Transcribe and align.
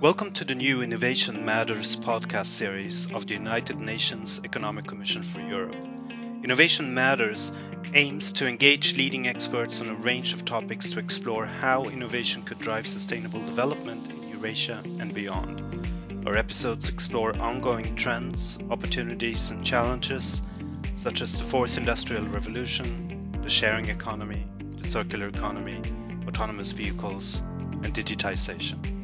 Welcome 0.00 0.30
to 0.34 0.44
the 0.44 0.54
new 0.54 0.80
Innovation 0.80 1.44
Matters 1.44 1.96
podcast 1.96 2.46
series 2.46 3.12
of 3.12 3.26
the 3.26 3.34
United 3.34 3.80
Nations 3.80 4.40
Economic 4.44 4.86
Commission 4.86 5.24
for 5.24 5.40
Europe. 5.40 5.74
Innovation 6.44 6.94
Matters 6.94 7.50
aims 7.94 8.30
to 8.34 8.46
engage 8.46 8.96
leading 8.96 9.26
experts 9.26 9.80
on 9.80 9.88
a 9.88 9.94
range 9.94 10.34
of 10.34 10.44
topics 10.44 10.92
to 10.92 11.00
explore 11.00 11.46
how 11.46 11.82
innovation 11.82 12.44
could 12.44 12.60
drive 12.60 12.86
sustainable 12.86 13.44
development 13.44 14.08
in 14.08 14.28
Eurasia 14.28 14.80
and 15.00 15.12
beyond. 15.12 15.88
Our 16.28 16.36
episodes 16.36 16.88
explore 16.88 17.36
ongoing 17.36 17.96
trends, 17.96 18.60
opportunities, 18.70 19.50
and 19.50 19.66
challenges, 19.66 20.42
such 20.94 21.22
as 21.22 21.36
the 21.36 21.44
fourth 21.44 21.76
industrial 21.76 22.28
revolution, 22.28 23.32
the 23.42 23.48
sharing 23.48 23.88
economy, 23.88 24.46
the 24.76 24.88
circular 24.88 25.26
economy, 25.26 25.82
autonomous 26.28 26.70
vehicles, 26.70 27.40
and 27.82 27.92
digitization. 27.92 28.97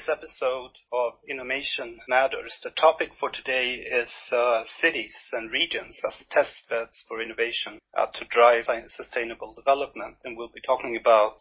This 0.00 0.08
episode 0.08 0.70
of 0.92 1.12
Innovation 1.28 1.98
Matters. 2.08 2.58
The 2.62 2.70
topic 2.70 3.10
for 3.18 3.28
today 3.28 3.74
is 3.74 4.10
uh, 4.32 4.62
cities 4.64 5.14
and 5.34 5.50
regions 5.50 6.00
as 6.06 6.24
test 6.30 6.70
beds 6.70 7.04
for 7.06 7.20
innovation 7.20 7.78
uh, 7.94 8.06
to 8.14 8.24
drive 8.30 8.64
sustainable 8.86 9.52
development. 9.54 10.16
And 10.24 10.38
we'll 10.38 10.52
be 10.54 10.62
talking 10.62 10.96
about 10.96 11.34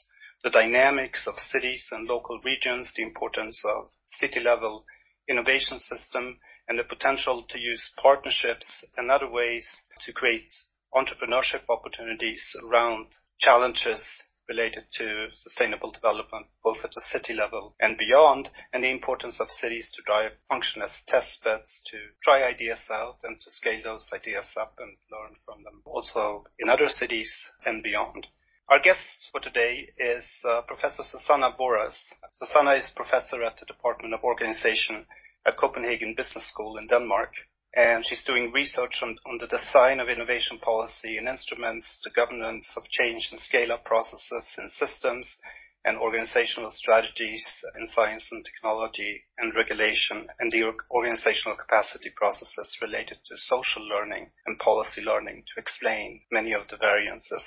the 0.43 0.49
dynamics 0.49 1.25
of 1.25 1.39
cities 1.39 1.87
and 1.93 2.05
local 2.05 2.41
regions, 2.43 2.91
the 2.97 3.03
importance 3.03 3.63
of 3.65 3.91
city 4.07 4.41
level 4.41 4.83
innovation 5.29 5.79
system, 5.79 6.39
and 6.67 6.77
the 6.77 6.83
potential 6.83 7.45
to 7.49 7.59
use 7.59 7.91
partnerships 7.95 8.83
and 8.97 9.09
other 9.09 9.29
ways 9.29 9.83
to 10.05 10.11
create 10.11 10.51
entrepreneurship 10.93 11.61
opportunities 11.69 12.57
around 12.65 13.07
challenges 13.39 14.03
related 14.49 14.84
to 14.91 15.30
sustainable 15.31 15.92
development, 15.92 16.47
both 16.64 16.83
at 16.83 16.92
the 16.94 17.02
city 17.02 17.33
level 17.33 17.75
and 17.80 17.97
beyond, 17.97 18.50
and 18.73 18.83
the 18.83 18.89
importance 18.89 19.39
of 19.39 19.50
cities 19.52 19.91
to 19.95 20.02
drive 20.02 20.31
function 20.50 20.81
as 20.81 21.03
test 21.08 21.44
beds 21.44 21.81
to 21.91 21.97
try 22.23 22.44
ideas 22.44 22.89
out 22.91 23.17
and 23.23 23.39
to 23.39 23.52
scale 23.52 23.80
those 23.83 24.09
ideas 24.14 24.56
up 24.59 24.73
and 24.80 24.97
learn 25.11 25.36
from 25.45 25.64
them 25.64 25.81
also 25.86 26.44
in 26.58 26.67
other 26.67 26.89
cities 26.89 27.31
and 27.66 27.83
beyond. 27.83 28.25
Our 28.67 28.80
guest 28.80 29.30
for 29.31 29.39
today 29.39 29.89
is 29.97 30.28
uh, 30.47 30.61
Professor 30.63 31.03
Susana 31.03 31.56
Borrás. 31.59 32.13
Susana 32.34 32.73
is 32.73 32.91
professor 32.95 33.44
at 33.44 33.58
the 33.58 33.66
Department 33.66 34.13
of 34.13 34.23
Organization 34.23 35.06
at 35.45 35.58
Copenhagen 35.58 36.13
Business 36.16 36.47
School 36.50 36.78
in 36.78 36.88
Denmark 36.88 37.34
and 37.75 38.06
she's 38.06 38.23
doing 38.23 38.52
research 38.52 39.00
on, 39.02 39.17
on 39.25 39.38
the 39.38 39.48
design 39.48 40.00
of 40.00 40.09
innovation 40.09 40.58
policy 40.59 41.17
and 41.17 41.28
instruments, 41.28 42.00
the 42.03 42.09
governance 42.09 42.67
of 42.75 42.84
change 42.89 43.28
and 43.31 43.39
scale-up 43.39 43.86
processes 43.86 44.56
and 44.58 44.72
systems, 44.72 45.38
and 45.86 45.97
organizational 45.97 46.70
strategies 46.70 47.45
in 47.80 47.88
science 47.88 48.28
and 48.31 48.44
technology 48.44 49.23
and 49.38 49.56
regulation, 49.56 50.28
and 50.40 50.52
the 50.52 50.64
organizational 50.92 51.58
capacity 51.58 52.12
processes 52.16 52.78
related 52.81 53.17
to 53.25 53.38
social 53.38 53.88
learning 53.88 54.30
and 54.45 54.59
policy 54.59 55.02
learning 55.02 55.44
to 55.47 55.59
explain 55.59 56.22
many 56.31 56.53
of 56.53 56.67
the 56.67 56.78
variances 56.78 57.44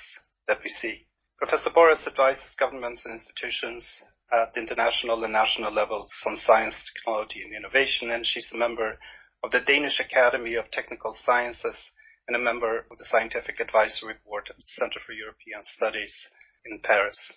that 0.47 0.57
we 0.63 0.69
see. 0.69 1.05
Professor 1.37 1.69
Borrás 1.69 2.07
advises 2.07 2.55
governments 2.57 3.05
and 3.05 3.13
institutions 3.13 4.03
at 4.31 4.57
international 4.57 5.23
and 5.23 5.33
national 5.33 5.71
levels 5.71 6.11
on 6.25 6.35
science, 6.37 6.91
technology, 6.95 7.43
and 7.43 7.53
innovation, 7.53 8.09
and 8.11 8.25
she's 8.25 8.51
a 8.53 8.57
member 8.57 8.93
of 9.43 9.51
the 9.51 9.59
Danish 9.59 9.99
Academy 9.99 10.55
of 10.55 10.71
Technical 10.71 11.13
Sciences 11.13 11.91
and 12.27 12.35
a 12.35 12.39
member 12.39 12.87
of 12.89 12.97
the 12.97 13.03
Scientific 13.03 13.59
Advisory 13.59 14.15
Board 14.25 14.47
at 14.49 14.55
the 14.55 14.63
Center 14.65 14.99
for 15.05 15.11
European 15.11 15.61
Studies 15.63 16.29
in 16.65 16.79
Paris. 16.79 17.33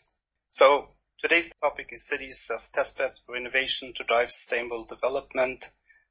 So 0.50 0.90
today's 1.18 1.50
topic 1.60 1.88
is 1.90 2.06
cities 2.08 2.48
as 2.54 2.68
testbeds 2.76 3.16
for 3.26 3.36
innovation 3.36 3.92
to 3.96 4.04
drive 4.04 4.30
sustainable 4.30 4.84
development. 4.84 5.64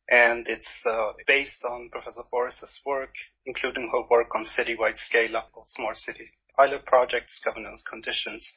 And 0.10 0.48
it's 0.50 0.84
uh, 0.86 1.14
based 1.26 1.64
on 1.64 1.90
Professor 1.92 2.24
Borrás's 2.32 2.82
work, 2.86 3.16
including 3.46 3.90
her 3.90 4.04
work 4.10 4.36
on 4.36 4.46
citywide 4.46 4.98
scale-up 4.98 5.52
of 5.56 5.64
smart 5.66 5.98
city 5.98 6.30
pilot 6.58 6.86
projects, 6.86 7.42
governance 7.44 7.84
conditions, 7.90 8.54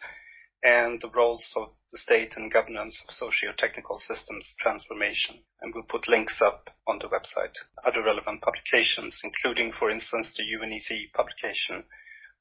and 0.62 1.00
the 1.00 1.10
roles 1.10 1.53
of 1.56 1.71
the 1.93 1.98
state 1.98 2.34
and 2.37 2.53
governance 2.53 3.03
of 3.06 3.15
socio-technical 3.15 3.98
systems 3.98 4.56
transformation. 4.60 5.37
And 5.60 5.72
we'll 5.72 5.84
put 5.84 6.09
links 6.09 6.41
up 6.43 6.71
on 6.88 6.99
the 6.99 7.09
website. 7.09 7.54
Other 7.84 8.03
relevant 8.03 8.41
publications, 8.41 9.21
including, 9.22 9.72
for 9.72 9.91
instance, 9.91 10.34
the 10.37 10.44
UNECE 10.44 11.12
publication 11.12 11.84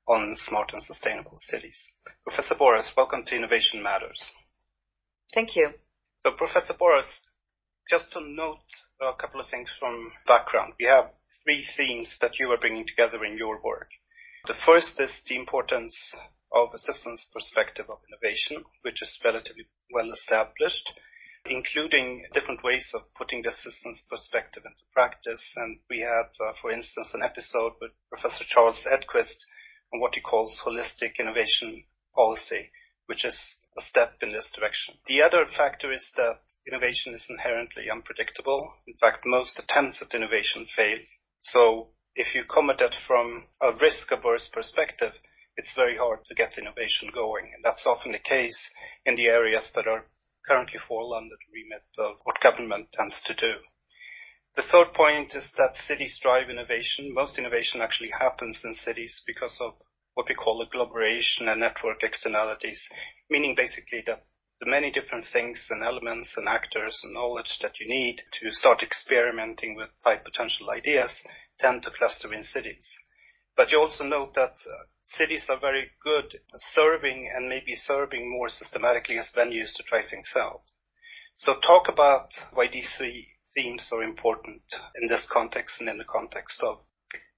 on 0.07 0.35
smart 0.37 0.71
and 0.73 0.81
sustainable 0.81 1.37
cities. 1.39 1.93
Professor 2.23 2.55
Borrás, 2.55 2.95
welcome 2.95 3.25
to 3.25 3.35
Innovation 3.35 3.83
Matters. 3.83 4.31
Thank 5.33 5.57
you. 5.57 5.71
So, 6.19 6.31
Professor 6.31 6.73
Borrás, 6.73 7.19
just 7.89 8.11
to 8.13 8.21
note 8.21 8.63
a 9.01 9.13
couple 9.13 9.41
of 9.41 9.49
things 9.49 9.69
from 9.79 10.11
background. 10.25 10.73
We 10.79 10.85
have 10.85 11.11
three 11.43 11.65
themes 11.77 12.17
that 12.21 12.39
you 12.39 12.49
are 12.51 12.57
bringing 12.57 12.87
together 12.87 13.23
in 13.23 13.37
your 13.37 13.61
work. 13.61 13.89
The 14.47 14.55
first 14.65 14.99
is 15.01 15.21
the 15.27 15.35
importance 15.35 16.15
of 16.53 16.69
a 16.73 16.77
systems 16.77 17.27
perspective 17.33 17.87
of 17.89 17.99
innovation, 18.07 18.63
which 18.81 19.01
is 19.01 19.19
relatively 19.23 19.67
well 19.93 20.11
established, 20.11 20.99
including 21.49 22.25
different 22.33 22.63
ways 22.63 22.91
of 22.93 23.01
putting 23.15 23.41
the 23.41 23.51
systems 23.51 24.03
perspective 24.09 24.63
into 24.65 24.83
practice. 24.93 25.53
And 25.57 25.79
we 25.89 25.99
had, 25.99 26.29
uh, 26.39 26.53
for 26.61 26.71
instance, 26.71 27.11
an 27.13 27.23
episode 27.23 27.73
with 27.81 27.91
Professor 28.09 28.43
Charles 28.47 28.83
Edquist 28.85 29.37
on 29.93 29.99
what 29.99 30.15
he 30.15 30.21
calls 30.21 30.61
holistic 30.63 31.19
innovation 31.19 31.83
policy, 32.15 32.71
which 33.05 33.25
is 33.25 33.37
a 33.77 33.81
step 33.81 34.15
in 34.21 34.31
this 34.31 34.51
direction. 34.57 34.95
The 35.05 35.21
other 35.21 35.45
factor 35.45 35.91
is 35.91 36.11
that 36.17 36.39
innovation 36.67 37.13
is 37.13 37.27
inherently 37.29 37.89
unpredictable. 37.91 38.73
In 38.87 38.95
fact, 38.97 39.25
most 39.25 39.59
attempts 39.59 40.01
at 40.01 40.15
innovation 40.15 40.65
fail. 40.75 40.99
So 41.39 41.89
if 42.15 42.33
you 42.33 42.43
come 42.43 42.69
at 42.69 42.81
it 42.81 42.95
from 43.05 43.45
a 43.61 43.71
risk 43.79 44.11
averse 44.11 44.49
perspective, 44.51 45.13
it's 45.55 45.75
very 45.75 45.97
hard 45.97 46.19
to 46.25 46.35
get 46.35 46.57
innovation 46.57 47.09
going. 47.13 47.51
And 47.53 47.63
that's 47.63 47.85
often 47.87 48.11
the 48.11 48.19
case 48.19 48.71
in 49.05 49.15
the 49.15 49.27
areas 49.27 49.71
that 49.75 49.87
are 49.87 50.05
currently 50.47 50.79
fall 50.87 51.13
under 51.13 51.35
the 51.35 51.51
remit 51.53 51.83
of 51.97 52.19
what 52.23 52.41
government 52.41 52.91
tends 52.93 53.21
to 53.25 53.33
do. 53.33 53.59
The 54.55 54.63
third 54.63 54.93
point 54.93 55.35
is 55.35 55.53
that 55.57 55.75
cities 55.75 56.19
drive 56.21 56.49
innovation. 56.49 57.13
Most 57.13 57.37
innovation 57.37 57.81
actually 57.81 58.11
happens 58.17 58.63
in 58.65 58.73
cities 58.73 59.21
because 59.27 59.57
of 59.61 59.73
what 60.15 60.27
we 60.29 60.35
call 60.35 60.61
agglomeration 60.61 61.47
and 61.47 61.59
network 61.59 62.01
externalities, 62.01 62.89
meaning 63.29 63.53
basically 63.55 64.01
that 64.07 64.25
the 64.59 64.65
many 64.65 64.89
different 64.89 65.25
things 65.31 65.67
and 65.69 65.83
elements 65.83 66.35
and 66.37 66.47
actors 66.47 66.99
and 67.03 67.13
knowledge 67.13 67.59
that 67.61 67.79
you 67.79 67.87
need 67.87 68.23
to 68.41 68.51
start 68.51 68.81
experimenting 68.81 69.75
with 69.75 69.89
high 70.03 70.17
potential 70.17 70.71
ideas 70.71 71.23
tend 71.59 71.83
to 71.83 71.91
cluster 71.91 72.33
in 72.33 72.41
cities. 72.41 72.97
But 73.55 73.71
you 73.71 73.79
also 73.79 74.03
note 74.03 74.33
that 74.33 74.55
cities 75.15 75.47
are 75.49 75.59
very 75.59 75.91
good 76.03 76.25
at 76.53 76.59
serving 76.59 77.31
and 77.35 77.47
maybe 77.49 77.75
serving 77.75 78.29
more 78.29 78.49
systematically 78.49 79.17
as 79.17 79.31
venues 79.35 79.73
to 79.75 79.83
try 79.83 80.01
things 80.01 80.33
out. 80.35 80.61
So 81.35 81.53
talk 81.59 81.87
about 81.87 82.29
why 82.53 82.67
these 82.67 82.93
three 82.97 83.27
themes 83.55 83.89
are 83.91 84.03
important 84.03 84.61
in 84.99 85.07
this 85.07 85.27
context 85.31 85.79
and 85.79 85.89
in 85.89 85.97
the 85.97 86.05
context 86.05 86.61
of. 86.63 86.79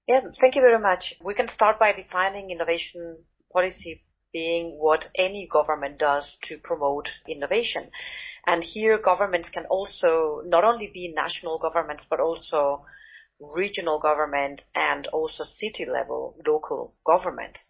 Yeah, 0.06 0.22
thank 0.40 0.56
you 0.56 0.62
very 0.62 0.80
much. 0.80 1.14
We 1.24 1.34
can 1.34 1.48
start 1.48 1.78
by 1.78 1.92
defining 1.92 2.50
innovation 2.50 3.18
policy 3.52 4.02
being 4.32 4.76
what 4.78 5.08
any 5.16 5.48
government 5.50 5.98
does 5.98 6.36
to 6.42 6.58
promote 6.58 7.08
innovation. 7.28 7.90
And 8.46 8.64
here 8.64 8.98
governments 8.98 9.48
can 9.50 9.66
also 9.66 10.42
not 10.44 10.64
only 10.64 10.90
be 10.92 11.12
national 11.14 11.58
governments, 11.58 12.06
but 12.08 12.20
also 12.20 12.84
regional 13.40 13.98
government 13.98 14.62
and 14.74 15.06
also 15.08 15.44
city 15.44 15.84
level 15.84 16.36
local 16.46 16.94
governments. 17.04 17.68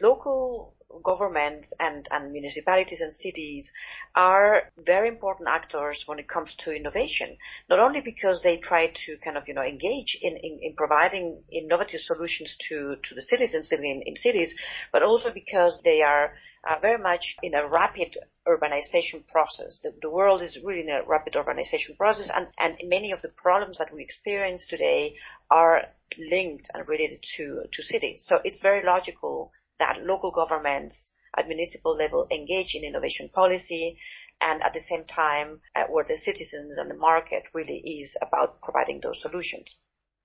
Local 0.00 0.74
governments 1.04 1.72
and, 1.78 2.08
and 2.10 2.32
municipalities 2.32 3.00
and 3.00 3.12
cities 3.12 3.70
are 4.14 4.72
very 4.78 5.08
important 5.08 5.48
actors 5.48 6.04
when 6.06 6.18
it 6.18 6.28
comes 6.28 6.54
to 6.56 6.74
innovation. 6.74 7.36
Not 7.68 7.78
only 7.78 8.00
because 8.00 8.42
they 8.42 8.58
try 8.58 8.88
to 9.06 9.16
kind 9.22 9.36
of, 9.36 9.48
you 9.48 9.54
know, 9.54 9.62
engage 9.62 10.18
in, 10.20 10.36
in, 10.36 10.58
in 10.62 10.74
providing 10.76 11.42
innovative 11.52 12.00
solutions 12.00 12.56
to, 12.68 12.96
to 13.02 13.14
the 13.14 13.22
citizens 13.22 13.68
living 13.70 13.90
in, 13.90 14.02
in 14.06 14.16
cities, 14.16 14.54
but 14.92 15.02
also 15.02 15.32
because 15.32 15.80
they 15.84 16.02
are 16.02 16.32
very 16.80 16.98
much 16.98 17.36
in 17.42 17.54
a 17.54 17.68
rapid 17.68 18.16
urbanization 18.46 19.26
process. 19.28 19.80
The, 20.00 20.10
world 20.10 20.42
is 20.42 20.58
really 20.64 20.80
in 20.80 20.90
a 20.90 21.02
rapid 21.06 21.34
urbanization 21.34 21.96
process, 21.96 22.30
and, 22.34 22.76
many 22.84 23.12
of 23.12 23.22
the 23.22 23.28
problems 23.28 23.78
that 23.78 23.92
we 23.92 24.02
experience 24.02 24.66
today 24.66 25.16
are 25.50 25.82
linked 26.18 26.68
and 26.74 26.88
related 26.88 27.22
to, 27.36 27.62
to 27.72 27.82
cities. 27.82 28.24
So 28.26 28.38
it's 28.44 28.60
very 28.60 28.84
logical 28.84 29.52
that 29.78 30.02
local 30.02 30.30
governments 30.30 31.10
at 31.36 31.46
municipal 31.46 31.94
level 31.94 32.26
engage 32.30 32.74
in 32.74 32.84
innovation 32.84 33.28
policy 33.28 33.98
and 34.40 34.62
at 34.62 34.72
the 34.72 34.80
same 34.80 35.04
time 35.04 35.60
uh, 35.76 35.84
where 35.88 36.04
the 36.04 36.16
citizens 36.16 36.78
and 36.78 36.90
the 36.90 36.94
market 36.94 37.44
really 37.52 37.78
is 37.78 38.16
about 38.22 38.60
providing 38.62 39.00
those 39.00 39.20
solutions. 39.20 39.76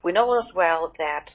We 0.03 0.11
know 0.11 0.37
as 0.37 0.51
well 0.55 0.93
that 0.97 1.31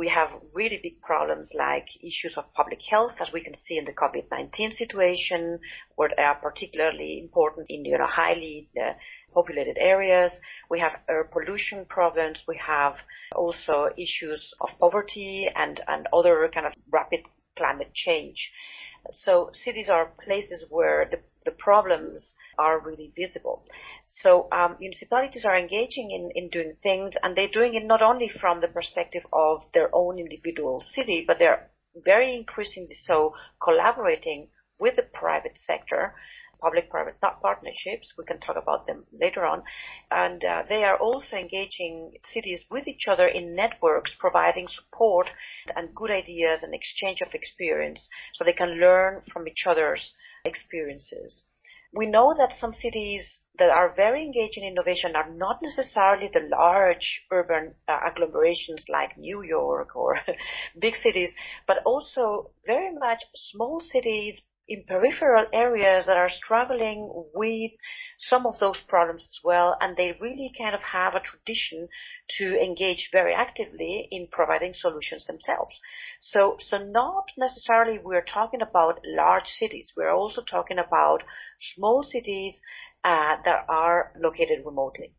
We 0.00 0.08
have 0.08 0.30
really 0.54 0.80
big 0.82 1.02
problems 1.02 1.52
like 1.54 1.86
issues 2.02 2.38
of 2.38 2.50
public 2.54 2.80
health, 2.90 3.16
as 3.20 3.34
we 3.34 3.42
can 3.42 3.54
see 3.54 3.76
in 3.76 3.84
the 3.84 3.92
COVID-19 3.92 4.72
situation, 4.72 5.58
where 5.96 6.08
they 6.16 6.22
are 6.22 6.36
particularly 6.36 7.20
important 7.22 7.66
in 7.68 7.84
you 7.84 7.98
know, 7.98 8.06
highly 8.06 8.70
uh, 8.82 8.94
populated 9.34 9.76
areas. 9.78 10.32
We 10.70 10.80
have 10.80 10.96
air 11.06 11.24
pollution 11.24 11.84
problems. 11.84 12.44
We 12.48 12.58
have 12.66 12.96
also 13.36 13.90
issues 13.98 14.54
of 14.62 14.70
poverty 14.78 15.50
and, 15.54 15.78
and 15.86 16.08
other 16.14 16.48
kind 16.48 16.66
of 16.66 16.72
rapid 16.90 17.20
climate 17.60 17.92
change. 17.94 18.38
So 19.12 19.50
cities 19.52 19.88
are 19.88 20.12
places 20.26 20.64
where 20.70 21.08
the 21.10 21.20
the 21.44 21.50
problems 21.52 22.34
are 22.58 22.80
really 22.80 23.12
visible. 23.16 23.64
So 24.04 24.48
um, 24.52 24.76
municipalities 24.78 25.44
are 25.44 25.56
engaging 25.56 26.10
in, 26.10 26.30
in 26.34 26.50
doing 26.50 26.76
things, 26.82 27.14
and 27.22 27.34
they're 27.34 27.48
doing 27.48 27.74
it 27.74 27.84
not 27.84 28.02
only 28.02 28.28
from 28.28 28.60
the 28.60 28.68
perspective 28.68 29.24
of 29.32 29.58
their 29.72 29.88
own 29.94 30.18
individual 30.18 30.80
city, 30.80 31.24
but 31.26 31.38
they're 31.38 31.70
very 31.94 32.36
increasingly 32.36 32.94
so 32.94 33.34
collaborating 33.62 34.48
with 34.78 34.96
the 34.96 35.02
private 35.02 35.56
sector, 35.56 36.14
public-private 36.60 37.20
partnerships. 37.20 38.14
We 38.16 38.24
can 38.24 38.40
talk 38.40 38.56
about 38.56 38.86
them 38.86 39.04
later 39.12 39.44
on. 39.44 39.62
And 40.10 40.44
uh, 40.44 40.62
they 40.68 40.84
are 40.84 40.96
also 40.96 41.36
engaging 41.36 42.12
cities 42.24 42.64
with 42.70 42.86
each 42.86 43.06
other 43.08 43.26
in 43.26 43.54
networks, 43.54 44.14
providing 44.18 44.68
support 44.68 45.30
and 45.74 45.94
good 45.94 46.10
ideas 46.10 46.62
and 46.62 46.74
exchange 46.74 47.20
of 47.22 47.34
experience 47.34 48.08
so 48.34 48.44
they 48.44 48.52
can 48.52 48.80
learn 48.80 49.22
from 49.32 49.48
each 49.48 49.64
other's 49.66 50.14
experiences. 50.44 51.44
We 51.92 52.06
know 52.06 52.34
that 52.38 52.52
some 52.52 52.72
cities 52.72 53.40
that 53.58 53.70
are 53.70 53.94
very 53.94 54.22
engaged 54.22 54.56
in 54.56 54.64
innovation 54.64 55.16
are 55.16 55.28
not 55.28 55.60
necessarily 55.60 56.30
the 56.32 56.48
large 56.48 57.26
urban 57.30 57.74
uh, 57.88 57.98
agglomerations 58.06 58.84
like 58.88 59.18
New 59.18 59.42
York 59.42 59.94
or 59.96 60.16
big 60.78 60.94
cities, 60.94 61.32
but 61.66 61.82
also 61.84 62.52
very 62.64 62.92
much 62.92 63.22
small 63.34 63.80
cities 63.80 64.42
in 64.70 64.84
peripheral 64.86 65.46
areas 65.52 66.06
that 66.06 66.16
are 66.16 66.28
struggling 66.28 67.10
with 67.34 67.72
some 68.20 68.46
of 68.46 68.56
those 68.60 68.80
problems 68.88 69.22
as 69.24 69.40
well, 69.42 69.76
and 69.80 69.96
they 69.96 70.16
really 70.20 70.52
kind 70.56 70.76
of 70.76 70.82
have 70.82 71.16
a 71.16 71.20
tradition 71.20 71.88
to 72.38 72.56
engage 72.62 73.08
very 73.10 73.34
actively 73.34 74.06
in 74.12 74.28
providing 74.30 74.72
solutions 74.72 75.26
themselves. 75.26 75.74
So, 76.20 76.56
so 76.60 76.78
not 76.78 77.24
necessarily 77.36 77.98
we're 77.98 78.24
talking 78.24 78.62
about 78.62 79.00
large 79.04 79.48
cities. 79.48 79.92
We're 79.96 80.14
also 80.14 80.42
talking 80.48 80.78
about 80.78 81.24
small 81.74 82.04
cities 82.04 82.62
uh, 83.02 83.36
that 83.44 83.64
are 83.68 84.12
located 84.22 84.64
remotely. 84.64 85.14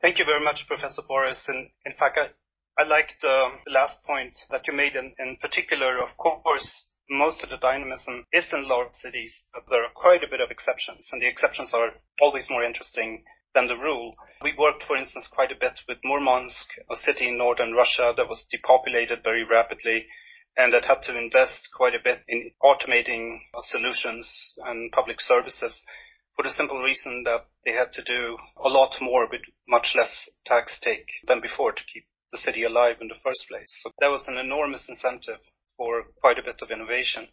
Thank 0.00 0.18
you 0.18 0.24
very 0.24 0.42
much, 0.42 0.66
Professor 0.66 1.02
Borrás. 1.02 1.46
And 1.48 1.68
in 1.84 1.92
fact, 1.92 2.18
I, 2.18 2.30
I 2.82 2.86
liked 2.86 3.16
the 3.20 3.50
last 3.68 4.02
point 4.04 4.38
that 4.50 4.66
you 4.66 4.72
made 4.72 4.96
in, 4.96 5.14
in 5.18 5.36
particular. 5.36 6.02
Of 6.02 6.16
course, 6.16 6.88
most 7.12 7.42
of 7.44 7.50
the 7.50 7.58
dynamism 7.58 8.26
is 8.32 8.52
in 8.52 8.66
large 8.66 8.94
cities, 8.94 9.42
but 9.52 9.64
there 9.68 9.84
are 9.84 9.92
quite 9.94 10.24
a 10.24 10.28
bit 10.28 10.40
of 10.40 10.50
exceptions, 10.50 11.10
and 11.12 11.20
the 11.20 11.28
exceptions 11.28 11.72
are 11.74 11.92
always 12.20 12.48
more 12.48 12.64
interesting 12.64 13.24
than 13.54 13.68
the 13.68 13.76
rule. 13.76 14.14
We 14.42 14.54
worked, 14.56 14.84
for 14.84 14.96
instance, 14.96 15.28
quite 15.30 15.52
a 15.52 15.60
bit 15.60 15.80
with 15.86 15.98
Murmansk, 16.04 16.68
a 16.90 16.96
city 16.96 17.28
in 17.28 17.36
northern 17.36 17.74
Russia 17.74 18.14
that 18.16 18.28
was 18.28 18.46
depopulated 18.50 19.22
very 19.22 19.44
rapidly 19.44 20.06
and 20.56 20.72
that 20.72 20.84
had 20.84 21.02
to 21.02 21.18
invest 21.18 21.68
quite 21.74 21.94
a 21.94 22.02
bit 22.02 22.22
in 22.28 22.50
automating 22.62 23.40
solutions 23.60 24.58
and 24.64 24.92
public 24.92 25.20
services 25.20 25.84
for 26.34 26.42
the 26.42 26.50
simple 26.50 26.82
reason 26.82 27.24
that 27.24 27.46
they 27.64 27.72
had 27.72 27.92
to 27.92 28.02
do 28.02 28.36
a 28.56 28.68
lot 28.68 28.96
more 29.00 29.28
with 29.30 29.42
much 29.68 29.94
less 29.94 30.28
tax 30.44 30.78
take 30.80 31.08
than 31.26 31.40
before 31.40 31.72
to 31.72 31.84
keep 31.92 32.04
the 32.30 32.38
city 32.38 32.64
alive 32.64 32.96
in 33.00 33.08
the 33.08 33.20
first 33.22 33.46
place. 33.48 33.80
So 33.82 33.90
that 34.00 34.10
was 34.10 34.28
an 34.28 34.38
enormous 34.38 34.88
incentive 34.88 35.40
for 35.76 36.04
quite 36.20 36.38
a 36.38 36.42
bit 36.42 36.62
of 36.62 36.70
innovation. 36.70 37.28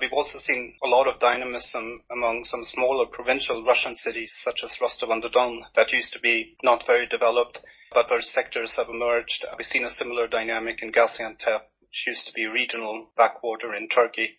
We've 0.00 0.12
also 0.12 0.38
seen 0.38 0.74
a 0.82 0.88
lot 0.88 1.06
of 1.06 1.20
dynamism 1.20 2.02
among 2.10 2.44
some 2.44 2.64
smaller 2.64 3.06
provincial 3.06 3.64
Russian 3.64 3.94
cities, 3.94 4.34
such 4.38 4.62
as 4.64 4.80
Rostov-on-the-Don, 4.80 5.66
that 5.76 5.92
used 5.92 6.14
to 6.14 6.20
be 6.20 6.56
not 6.62 6.86
very 6.86 7.06
developed, 7.06 7.60
but 7.92 8.10
where 8.10 8.22
sectors 8.22 8.76
have 8.76 8.88
emerged. 8.88 9.44
We've 9.58 9.66
seen 9.66 9.84
a 9.84 9.90
similar 9.90 10.26
dynamic 10.26 10.82
in 10.82 10.92
Gaziantep, 10.92 11.62
which 11.80 12.06
used 12.06 12.26
to 12.26 12.32
be 12.32 12.46
regional 12.46 13.12
backwater 13.16 13.74
in 13.74 13.88
Turkey. 13.88 14.36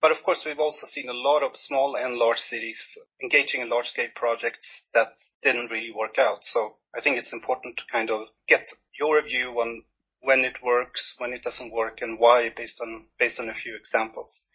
But 0.00 0.10
of 0.10 0.22
course, 0.22 0.44
we've 0.44 0.58
also 0.58 0.86
seen 0.86 1.08
a 1.08 1.12
lot 1.12 1.42
of 1.42 1.56
small 1.56 1.96
and 1.96 2.16
large 2.16 2.38
cities 2.38 2.98
engaging 3.22 3.60
in 3.60 3.68
large-scale 3.68 4.10
projects 4.14 4.86
that 4.94 5.12
didn't 5.42 5.70
really 5.70 5.92
work 5.92 6.18
out. 6.18 6.42
So 6.42 6.76
I 6.96 7.00
think 7.00 7.18
it's 7.18 7.32
important 7.32 7.76
to 7.76 7.84
kind 7.90 8.10
of 8.10 8.28
get 8.48 8.68
your 8.98 9.22
view 9.22 9.60
on 9.60 9.84
when 10.20 10.44
it 10.44 10.62
works, 10.62 11.14
when 11.18 11.32
it 11.32 11.42
doesn't 11.42 11.72
work, 11.72 11.98
and 12.00 12.18
why, 12.18 12.50
based 12.54 12.80
on 12.80 13.06
based 13.18 13.40
on 13.40 13.48
a 13.48 13.54
few 13.54 13.76
examples. 13.76 14.46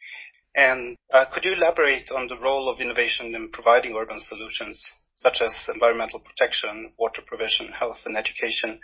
And 0.55 0.97
uh, 1.11 1.25
could 1.25 1.45
you 1.45 1.53
elaborate 1.53 2.11
on 2.11 2.27
the 2.27 2.37
role 2.37 2.69
of 2.69 2.79
innovation 2.79 3.33
in 3.33 3.49
providing 3.49 3.95
urban 3.95 4.19
solutions, 4.19 4.91
such 5.15 5.41
as 5.41 5.69
environmental 5.73 6.19
protection, 6.19 6.93
water 6.97 7.23
provision, 7.25 7.69
health, 7.69 8.05
and 8.05 8.15
education, 8.15 8.79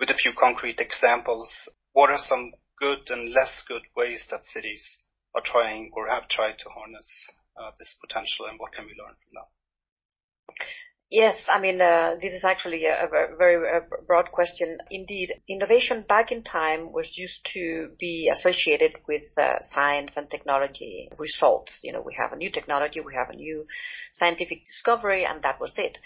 with 0.00 0.10
a 0.10 0.14
few 0.14 0.32
concrete 0.32 0.80
examples? 0.80 1.68
What 1.92 2.10
are 2.10 2.18
some 2.18 2.52
good 2.80 3.08
and 3.10 3.32
less 3.32 3.62
good 3.68 3.82
ways 3.96 4.26
that 4.30 4.44
cities 4.44 5.04
are 5.34 5.42
trying 5.44 5.90
or 5.94 6.08
have 6.08 6.28
tried 6.28 6.58
to 6.58 6.68
harness 6.70 7.30
uh, 7.56 7.70
this 7.78 7.96
potential, 8.00 8.46
and 8.46 8.58
what 8.58 8.72
can 8.72 8.86
we 8.86 8.96
learn 8.98 9.14
from 9.14 9.32
that? 9.34 10.66
Yes, 11.10 11.44
I 11.48 11.60
mean, 11.60 11.80
uh, 11.80 12.16
this 12.20 12.32
is 12.34 12.42
actually 12.42 12.84
a, 12.84 13.04
a 13.04 13.36
very 13.38 13.56
a 13.56 13.82
broad 14.08 14.32
question. 14.32 14.78
Indeed, 14.90 15.40
innovation 15.48 16.02
back 16.02 16.32
in 16.32 16.42
time 16.42 16.92
was 16.92 17.16
used 17.16 17.46
to 17.52 17.92
be 17.96 18.28
associated 18.32 18.96
with 19.06 19.22
uh, 19.38 19.60
science 19.60 20.16
and 20.16 20.28
technology 20.28 21.08
results. 21.16 21.78
You 21.84 21.92
know, 21.92 22.02
we 22.02 22.14
have 22.14 22.32
a 22.32 22.36
new 22.36 22.50
technology, 22.50 23.00
we 23.00 23.14
have 23.14 23.30
a 23.30 23.36
new 23.36 23.66
scientific 24.12 24.64
discovery, 24.64 25.24
and 25.24 25.42
that 25.44 25.60
was 25.60 25.78
it. 25.78 25.98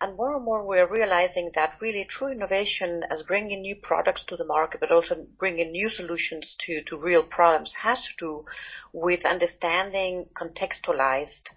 And 0.00 0.16
more 0.16 0.34
and 0.36 0.44
more 0.44 0.66
we're 0.66 0.90
realizing 0.90 1.50
that 1.54 1.76
really 1.82 2.06
true 2.08 2.28
innovation 2.28 3.04
as 3.10 3.22
bringing 3.22 3.60
new 3.60 3.76
products 3.82 4.24
to 4.24 4.36
the 4.36 4.44
market, 4.44 4.80
but 4.80 4.90
also 4.90 5.26
bringing 5.38 5.72
new 5.72 5.90
solutions 5.90 6.56
to, 6.60 6.82
to 6.84 6.96
real 6.96 7.24
problems 7.24 7.74
has 7.82 8.00
to 8.02 8.14
do 8.18 8.44
with 8.94 9.26
understanding 9.26 10.28
contextualized 10.34 11.50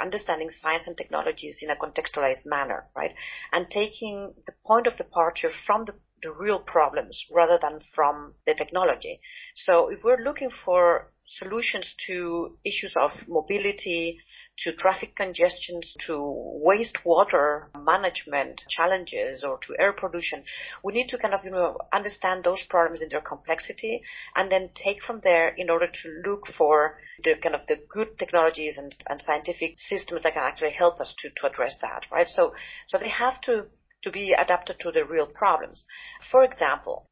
understanding 0.00 0.50
science 0.50 0.86
and 0.86 0.96
technologies 0.96 1.58
in 1.62 1.70
a 1.70 1.76
contextualized 1.76 2.46
manner, 2.46 2.86
right? 2.96 3.14
And 3.52 3.70
taking 3.70 4.34
the 4.46 4.52
point 4.64 4.86
of 4.86 4.96
departure 4.96 5.50
from 5.50 5.84
the, 5.86 5.94
the 6.22 6.32
real 6.32 6.60
problems 6.60 7.24
rather 7.30 7.58
than 7.60 7.80
from 7.94 8.34
the 8.46 8.54
technology. 8.54 9.20
So 9.54 9.90
if 9.90 10.04
we're 10.04 10.22
looking 10.22 10.50
for 10.50 11.12
solutions 11.26 11.94
to 12.06 12.58
issues 12.64 12.94
of 12.96 13.10
mobility, 13.28 14.18
to 14.58 14.72
traffic 14.72 15.16
congestions, 15.16 15.96
to 16.06 16.12
wastewater 16.12 17.66
management 17.76 18.62
challenges, 18.68 19.42
or 19.42 19.58
to 19.58 19.74
air 19.78 19.92
pollution. 19.92 20.44
We 20.84 20.92
need 20.92 21.08
to 21.08 21.18
kind 21.18 21.34
of, 21.34 21.44
you 21.44 21.50
know, 21.50 21.78
understand 21.92 22.44
those 22.44 22.62
problems 22.68 23.00
in 23.00 23.08
their 23.08 23.20
complexity 23.20 24.02
and 24.36 24.52
then 24.52 24.70
take 24.74 25.02
from 25.02 25.20
there 25.22 25.48
in 25.48 25.70
order 25.70 25.86
to 25.86 26.22
look 26.26 26.46
for 26.46 26.98
the 27.24 27.34
kind 27.42 27.54
of 27.54 27.66
the 27.66 27.76
good 27.88 28.18
technologies 28.18 28.78
and, 28.78 28.94
and 29.08 29.20
scientific 29.20 29.78
systems 29.78 30.22
that 30.22 30.34
can 30.34 30.42
actually 30.42 30.72
help 30.72 31.00
us 31.00 31.14
to, 31.18 31.30
to 31.36 31.46
address 31.46 31.78
that, 31.80 32.06
right? 32.10 32.28
So, 32.28 32.54
so 32.88 32.98
they 32.98 33.08
have 33.08 33.40
to, 33.42 33.66
to 34.02 34.10
be 34.10 34.32
adapted 34.32 34.78
to 34.80 34.90
the 34.90 35.04
real 35.04 35.26
problems. 35.26 35.86
For 36.30 36.44
example, 36.44 37.08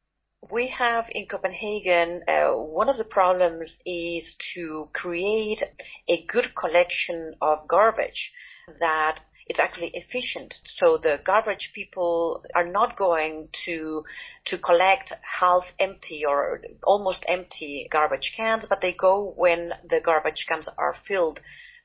we 0.49 0.67
have 0.67 1.05
in 1.11 1.27
Copenhagen, 1.27 2.23
uh, 2.27 2.51
one 2.53 2.89
of 2.89 2.97
the 2.97 3.03
problems 3.03 3.77
is 3.85 4.35
to 4.53 4.89
create 4.93 5.63
a 6.07 6.25
good 6.25 6.55
collection 6.55 7.35
of 7.41 7.67
garbage 7.67 8.31
that 8.79 9.19
is 9.47 9.59
actually 9.59 9.91
efficient. 9.93 10.59
So 10.65 10.97
the 10.97 11.19
garbage 11.23 11.71
people 11.75 12.43
are 12.55 12.65
not 12.65 12.97
going 12.97 13.49
to 13.65 14.03
to 14.45 14.57
collect 14.57 15.13
half 15.39 15.63
empty 15.77 16.23
or 16.25 16.61
almost 16.83 17.23
empty 17.27 17.87
garbage 17.91 18.33
cans, 18.35 18.65
but 18.67 18.81
they 18.81 18.93
go 18.93 19.33
when 19.35 19.73
the 19.87 19.99
garbage 19.99 20.45
cans 20.47 20.69
are 20.77 20.95
filled 21.07 21.39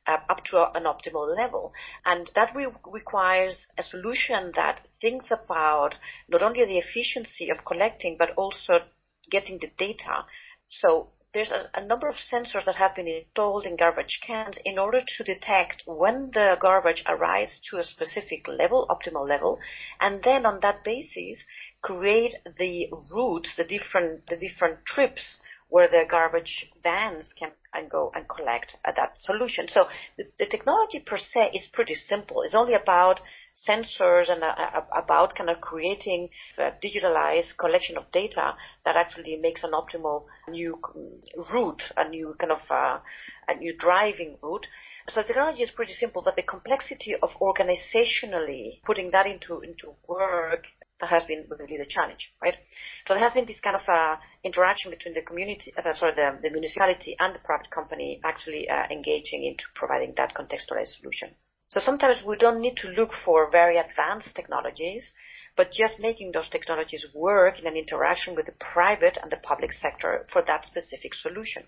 uh, 0.06 0.18
up 0.28 0.44
to 0.44 0.76
an 0.76 0.84
optimal 0.84 1.34
level. 1.36 1.72
And 2.04 2.30
that 2.34 2.54
re- 2.54 2.68
requires 2.86 3.66
a 3.76 3.82
solution 3.82 4.52
that 4.54 4.80
thinks 5.00 5.26
about 5.30 5.96
not 6.28 6.42
only 6.42 6.64
the 6.64 6.78
efficiency 6.78 7.50
of 7.50 7.64
collecting, 7.64 8.16
but 8.18 8.30
also 8.36 8.80
getting 9.30 9.58
the 9.58 9.70
data. 9.76 10.25
So 10.68 11.10
there's 11.36 11.50
a, 11.50 11.68
a, 11.75 11.84
number 11.84 12.08
of 12.08 12.14
sensors 12.14 12.64
that 12.64 12.76
have 12.76 12.94
been 12.94 13.06
installed 13.06 13.66
in 13.66 13.76
garbage 13.76 14.20
cans 14.26 14.58
in 14.64 14.78
order 14.78 15.02
to 15.06 15.25
detect 15.25 15.82
when 15.84 16.30
the 16.32 16.56
garbage 16.60 17.04
arrives 17.06 17.60
to 17.68 17.76
a 17.76 17.84
specific 17.84 18.48
level, 18.48 18.86
optimal 18.88 19.28
level, 19.28 19.58
and 20.00 20.22
then 20.22 20.46
on 20.46 20.60
that 20.60 20.82
basis 20.82 21.44
create 21.82 22.34
the 22.56 22.88
routes, 23.10 23.54
the 23.56 23.64
different, 23.64 24.26
the 24.28 24.36
different 24.36 24.86
trips 24.86 25.36
where 25.68 25.88
the 25.88 26.04
garbage 26.08 26.70
vans 26.82 27.32
can 27.32 27.50
and 27.75 27.90
go 27.90 28.11
and 28.14 28.28
collect 28.28 28.76
uh, 28.85 28.92
that 28.96 29.18
solution. 29.18 29.66
So 29.68 29.87
the, 30.16 30.25
the, 30.38 30.46
technology 30.46 31.00
per 31.04 31.18
se 31.18 31.50
is 31.52 31.68
pretty 31.73 31.94
simple. 31.94 32.42
It's 32.42 32.54
only 32.54 32.75
about 32.75 33.20
sensors 33.68 34.30
and 34.30 34.42
uh, 34.42 34.82
about 34.96 35.35
kind 35.35 35.50
of 35.50 35.61
creating 35.61 36.28
a 36.58 36.70
digitalized 36.82 37.56
collection 37.58 37.96
of 37.96 38.11
data 38.12 38.54
that 38.85 38.96
actually 38.96 39.37
makes 39.37 39.64
an 39.64 39.73
optimal 39.73 40.25
new 40.49 40.80
route, 41.52 41.82
a 41.96 42.08
new 42.08 42.35
kind 42.38 42.52
of 42.52 42.61
uh, 42.70 42.99
a 43.49 43.54
new 43.56 43.76
driving 43.76 44.37
route. 44.42 44.66
So 45.08 45.20
the 45.20 45.28
technology 45.28 45.62
is 45.62 45.70
pretty 45.70 45.92
simple, 45.92 46.23
but 46.23 46.37
the 46.37 46.42
complexity 46.42 47.14
of 47.14 47.30
organizationally 47.40 48.82
putting 48.85 49.11
that 49.12 49.26
into 49.26 49.61
into 49.61 49.94
work 50.08 50.64
that 51.00 51.10
has 51.10 51.24
been 51.24 51.44
really 51.50 51.78
the 51.78 51.86
challenge, 51.86 52.32
right? 52.42 52.56
So 53.06 53.14
there 53.14 53.22
has 53.22 53.32
been 53.32 53.46
this 53.46 53.60
kind 53.60 53.76
of 53.76 53.88
uh, 53.88 54.16
interaction 54.42 54.90
between 54.90 55.14
the 55.14 55.22
community, 55.22 55.72
uh, 55.76 55.92
sorry, 55.92 56.14
the, 56.14 56.38
the 56.42 56.50
municipality 56.50 57.16
and 57.18 57.34
the 57.34 57.40
private 57.40 57.70
company 57.70 58.20
actually 58.24 58.68
uh, 58.68 58.84
engaging 58.90 59.44
into 59.44 59.64
providing 59.74 60.14
that 60.16 60.34
contextualized 60.34 60.98
solution. 61.00 61.30
So 61.68 61.80
sometimes 61.80 62.22
we 62.24 62.36
don't 62.36 62.60
need 62.60 62.76
to 62.78 62.88
look 62.88 63.10
for 63.24 63.50
very 63.50 63.76
advanced 63.76 64.34
technologies 64.34 65.12
but 65.56 65.72
just 65.72 65.98
making 65.98 66.32
those 66.32 66.48
technologies 66.48 67.06
work 67.14 67.58
in 67.58 67.66
an 67.66 67.76
interaction 67.76 68.34
with 68.34 68.46
the 68.46 68.52
private 68.52 69.16
and 69.22 69.32
the 69.32 69.38
public 69.38 69.72
sector 69.72 70.26
for 70.30 70.42
that 70.46 70.64
specific 70.64 71.14
solution. 71.14 71.62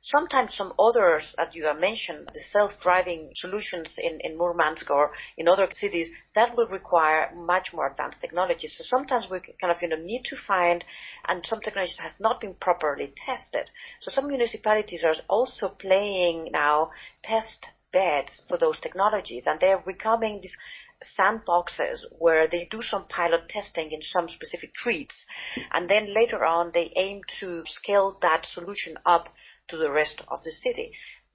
Sometimes 0.00 0.54
some 0.54 0.72
others 0.78 1.34
that 1.36 1.54
you 1.54 1.64
have 1.64 1.78
mentioned, 1.78 2.28
the 2.34 2.40
self-driving 2.40 3.30
solutions 3.36 3.94
in, 3.98 4.18
in 4.20 4.36
Murmansk 4.36 4.90
or 4.90 5.12
in 5.38 5.48
other 5.48 5.68
cities, 5.70 6.08
that 6.34 6.56
will 6.56 6.66
require 6.66 7.32
much 7.34 7.72
more 7.72 7.88
advanced 7.88 8.20
technologies. 8.20 8.74
So 8.76 8.84
sometimes 8.84 9.28
we 9.30 9.40
kind 9.60 9.72
of, 9.74 9.80
you 9.80 9.88
know, 9.88 9.96
need 9.96 10.24
to 10.24 10.36
find, 10.36 10.84
and 11.28 11.46
some 11.46 11.60
technologies 11.60 12.00
has 12.00 12.14
not 12.18 12.40
been 12.40 12.54
properly 12.54 13.12
tested. 13.16 13.70
So 14.00 14.10
some 14.10 14.26
municipalities 14.26 15.04
are 15.04 15.14
also 15.28 15.68
playing 15.68 16.50
now 16.52 16.90
test 17.22 17.66
beds 17.92 18.40
for 18.48 18.58
those 18.58 18.80
technologies 18.80 19.44
and 19.46 19.60
they're 19.60 19.78
becoming 19.78 20.40
this 20.40 20.56
sandboxes 21.18 22.04
where 22.18 22.46
they 22.48 22.66
do 22.70 22.82
some 22.82 23.06
pilot 23.06 23.48
testing 23.48 23.92
in 23.92 24.02
some 24.02 24.28
specific 24.28 24.72
treats, 24.74 25.26
and 25.72 25.88
then 25.88 26.14
later 26.14 26.44
on 26.44 26.70
they 26.72 26.92
aim 26.96 27.22
to 27.40 27.62
scale 27.66 28.18
that 28.22 28.46
solution 28.46 28.96
up 29.04 29.28
to 29.68 29.76
the 29.76 29.90
rest 29.90 30.22
of 30.28 30.42
the 30.44 30.52
city. 30.52 30.92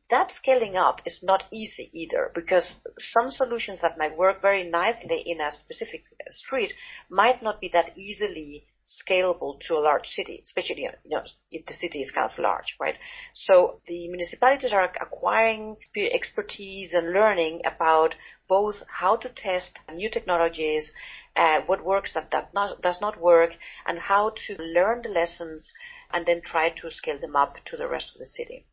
That 0.10 0.32
scaling 0.32 0.78
up 0.78 1.02
is 1.06 1.22
not 1.22 1.44
easy 1.52 1.90
either 1.94 2.32
because 2.34 2.76
some 2.98 3.30
solutions 3.30 3.82
that 3.82 3.98
might 3.98 4.18
work 4.18 4.42
very 4.42 4.70
nicely 4.70 5.22
in 5.26 5.42
a 5.42 5.52
specific 5.52 6.04
street 6.30 6.74
might 7.10 7.44
not 7.44 7.60
be 7.60 7.70
that 7.74 7.98
easily 7.98 8.66
scalable 8.88 9.60
to 9.60 9.76
a 9.76 9.84
large 9.84 10.08
city, 10.08 10.40
especially 10.42 10.84
you 10.84 10.92
know, 11.06 11.24
if 11.52 11.66
the 11.66 11.74
city 11.74 12.00
is 12.00 12.12
kind 12.12 12.30
of 12.32 12.40
large, 12.40 12.76
right? 12.80 12.96
So 13.34 13.82
the 13.86 14.08
municipalities 14.08 14.72
are 14.72 14.90
acquiring 15.02 15.76
expertise 15.96 16.94
and 16.94 17.12
learning 17.12 17.62
about 17.66 18.16
both 18.48 18.76
how 18.88 19.16
to 19.18 19.30
test 19.30 19.80
new 19.94 20.10
technologies, 20.10 20.92
uh, 21.36 21.62
what 21.66 21.84
works 21.84 22.14
that, 22.14 22.32
that 22.32 22.54
not, 22.54 22.82
does 22.82 23.00
not 23.02 23.20
work, 23.20 23.52
and 23.86 24.00
how 24.00 24.32
to 24.48 24.56
learn 24.62 25.02
the 25.04 25.10
lessons 25.10 25.72
and 26.12 26.26
then 26.26 26.42
try 26.42 26.70
to 26.70 26.90
scale 26.90 27.20
them 27.20 27.36
up 27.36 27.58
to 27.66 27.78
the 27.78 27.88
rest 27.88 28.12
of 28.14 28.20
the 28.20 28.26
city. 28.26 28.66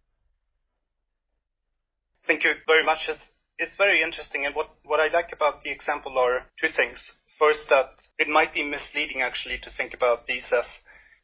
Thank 2.27 2.45
you 2.45 2.53
very 2.67 2.85
much. 2.85 3.07
It's, 3.09 3.33
it's 3.59 3.77
very 3.77 4.03
interesting. 4.03 4.47
And 4.47 4.55
what, 4.55 4.71
what 4.85 5.01
I 5.01 5.09
like 5.09 5.33
about 5.33 5.63
the 5.63 5.71
example 5.71 6.17
are 6.19 6.47
two 6.59 6.69
things. 6.75 7.13
First, 7.39 7.69
that 7.69 7.91
it 8.19 8.29
might 8.29 8.55
be 8.55 8.63
misleading 8.63 9.21
actually 9.21 9.59
to 9.59 9.71
think 9.77 9.93
about 9.93 10.27
these 10.27 10.51
as 10.57 10.67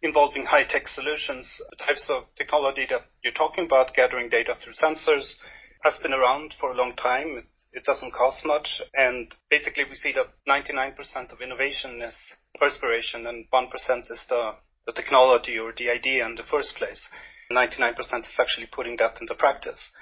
involving 0.03 0.45
high-tech 0.45 0.89
solutions. 0.89 1.61
The 1.71 1.77
types 1.77 2.11
of 2.11 2.25
technology 2.37 2.87
that 2.91 3.03
you're 3.23 3.33
talking 3.33 3.65
about, 3.65 3.95
gathering 3.95 4.29
data 4.29 4.55
through 4.55 4.75
sensors, 4.75 5.35
has 5.83 5.97
been 6.03 6.13
around 6.13 6.55
for 6.61 6.71
a 6.71 6.77
long 6.77 6.95
time. 6.97 7.47
It, 7.73 7.85
doesn't 7.85 8.13
cost 8.13 8.45
much. 8.45 8.83
And 8.95 9.35
basically 9.49 9.85
we 9.85 9.95
see 9.95 10.13
that 10.13 10.27
99% 10.49 11.33
of 11.33 11.41
innovation 11.41 12.03
is 12.03 12.17
perspiration 12.59 13.27
and 13.27 13.47
1% 13.53 14.11
is 14.11 14.27
the, 14.29 14.57
the 14.87 14.93
technology 14.93 15.59
or 15.59 15.73
the 15.77 15.91
idea 15.91 16.27
in 16.27 16.35
the 16.35 16.43
first 16.43 16.77
place. 16.77 17.09
99% 17.51 17.99
is 17.99 18.39
actually 18.41 18.69
putting 18.71 18.97
that 18.99 19.21
into 19.21 19.35
practice. 19.35 19.93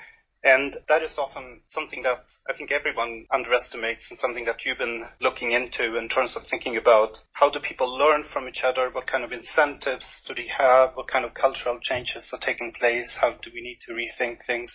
And 0.44 0.76
that 0.88 1.02
is 1.02 1.18
often 1.18 1.62
something 1.68 2.02
that 2.04 2.24
I 2.48 2.56
think 2.56 2.70
everyone 2.70 3.26
underestimates 3.32 4.06
and 4.08 4.18
something 4.20 4.44
that 4.44 4.64
you've 4.64 4.78
been 4.78 5.04
looking 5.20 5.50
into 5.50 5.96
in 5.96 6.08
terms 6.08 6.36
of 6.36 6.46
thinking 6.46 6.76
about 6.76 7.18
how 7.34 7.50
do 7.50 7.58
people 7.58 7.98
learn 7.98 8.22
from 8.32 8.48
each 8.48 8.62
other? 8.62 8.88
What 8.90 9.08
kind 9.08 9.24
of 9.24 9.32
incentives 9.32 10.22
do 10.28 10.34
they 10.34 10.46
have? 10.46 10.90
What 10.94 11.08
kind 11.08 11.24
of 11.24 11.34
cultural 11.34 11.80
changes 11.82 12.30
are 12.32 12.38
taking 12.38 12.72
place? 12.72 13.18
How 13.20 13.32
do 13.32 13.50
we 13.52 13.60
need 13.60 13.78
to 13.86 13.92
rethink 13.92 14.46
things? 14.46 14.72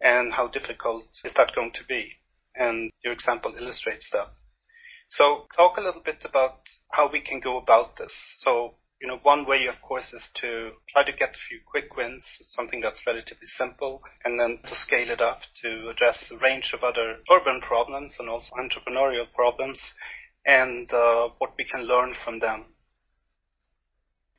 And 0.00 0.32
how 0.32 0.48
difficult 0.48 1.06
is 1.24 1.34
that 1.34 1.54
going 1.54 1.72
to 1.72 1.84
be? 1.88 2.12
And 2.54 2.90
your 3.04 3.12
example 3.12 3.54
illustrates 3.58 4.10
that. 4.12 4.28
So 5.08 5.46
talk 5.56 5.76
a 5.76 5.80
little 5.80 6.02
bit 6.02 6.24
about 6.24 6.60
how 6.92 7.10
we 7.10 7.20
can 7.20 7.40
go 7.40 7.58
about 7.58 7.96
this. 7.96 8.14
So 8.40 8.76
you 9.00 9.08
know, 9.08 9.18
one 9.22 9.46
way, 9.46 9.66
of 9.66 9.80
course, 9.80 10.12
is 10.12 10.28
to 10.36 10.72
try 10.90 11.04
to 11.04 11.12
get 11.12 11.30
a 11.30 11.44
few 11.48 11.60
quick 11.66 11.96
wins, 11.96 12.22
something 12.48 12.82
that's 12.82 13.06
relatively 13.06 13.46
simple, 13.46 14.02
and 14.24 14.38
then 14.38 14.58
to 14.68 14.74
scale 14.74 15.10
it 15.10 15.22
up 15.22 15.40
to 15.62 15.88
address 15.88 16.30
a 16.30 16.44
range 16.44 16.72
of 16.74 16.84
other 16.84 17.16
urban 17.32 17.60
problems 17.62 18.16
and 18.18 18.28
also 18.28 18.54
entrepreneurial 18.56 19.26
problems, 19.32 19.94
and 20.44 20.92
uh, 20.92 21.30
what 21.38 21.54
we 21.56 21.64
can 21.64 21.84
learn 21.84 22.12
from 22.24 22.40
them. 22.40 22.66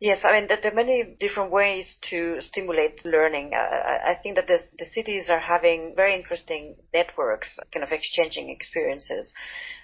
Yes, 0.01 0.21
I 0.25 0.31
mean, 0.31 0.47
there 0.47 0.59
are 0.71 0.73
many 0.75 1.15
different 1.19 1.51
ways 1.51 1.95
to 2.09 2.41
stimulate 2.41 3.05
learning. 3.05 3.53
I 3.53 4.15
think 4.15 4.35
that 4.35 4.47
this, 4.47 4.67
the 4.79 4.83
cities 4.83 5.29
are 5.29 5.39
having 5.39 5.93
very 5.95 6.15
interesting 6.15 6.75
networks, 6.91 7.59
kind 7.71 7.83
of 7.83 7.91
exchanging 7.91 8.49
experiences 8.49 9.31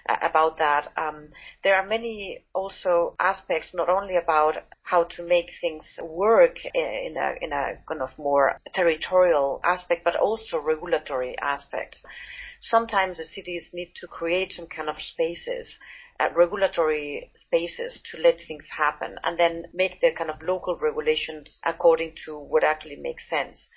uh, 0.08 0.16
about 0.20 0.56
that. 0.58 0.88
Um, 0.96 1.28
there 1.62 1.76
are 1.76 1.86
many 1.86 2.44
also 2.52 3.14
aspects, 3.20 3.72
not 3.72 3.88
only 3.88 4.16
about 4.16 4.56
how 4.82 5.04
to 5.04 5.22
make 5.22 5.50
things 5.60 5.86
work 6.02 6.56
in 6.74 7.16
a, 7.16 7.34
in 7.40 7.52
a 7.52 7.74
kind 7.86 8.02
of 8.02 8.10
more 8.18 8.58
territorial 8.74 9.60
aspect, 9.62 10.02
but 10.02 10.16
also 10.16 10.58
regulatory 10.58 11.36
aspects. 11.40 12.02
Sometimes 12.60 13.18
the 13.18 13.24
cities 13.24 13.70
need 13.72 13.92
to 14.00 14.08
create 14.08 14.50
some 14.52 14.66
kind 14.66 14.88
of 14.88 14.96
spaces 14.98 15.78
uh, 15.78 15.97
regulatory 16.34 17.30
spaces 17.34 18.00
to 18.10 18.20
let 18.20 18.38
things 18.40 18.66
happen 18.76 19.16
and 19.22 19.38
then 19.38 19.64
make 19.72 20.00
the 20.00 20.12
kind 20.12 20.30
of 20.30 20.42
local 20.42 20.76
regulations 20.76 21.60
according 21.64 22.14
to 22.24 22.36
what 22.38 22.64
actually 22.64 22.96
makes 22.96 23.28
sense. 23.28 23.68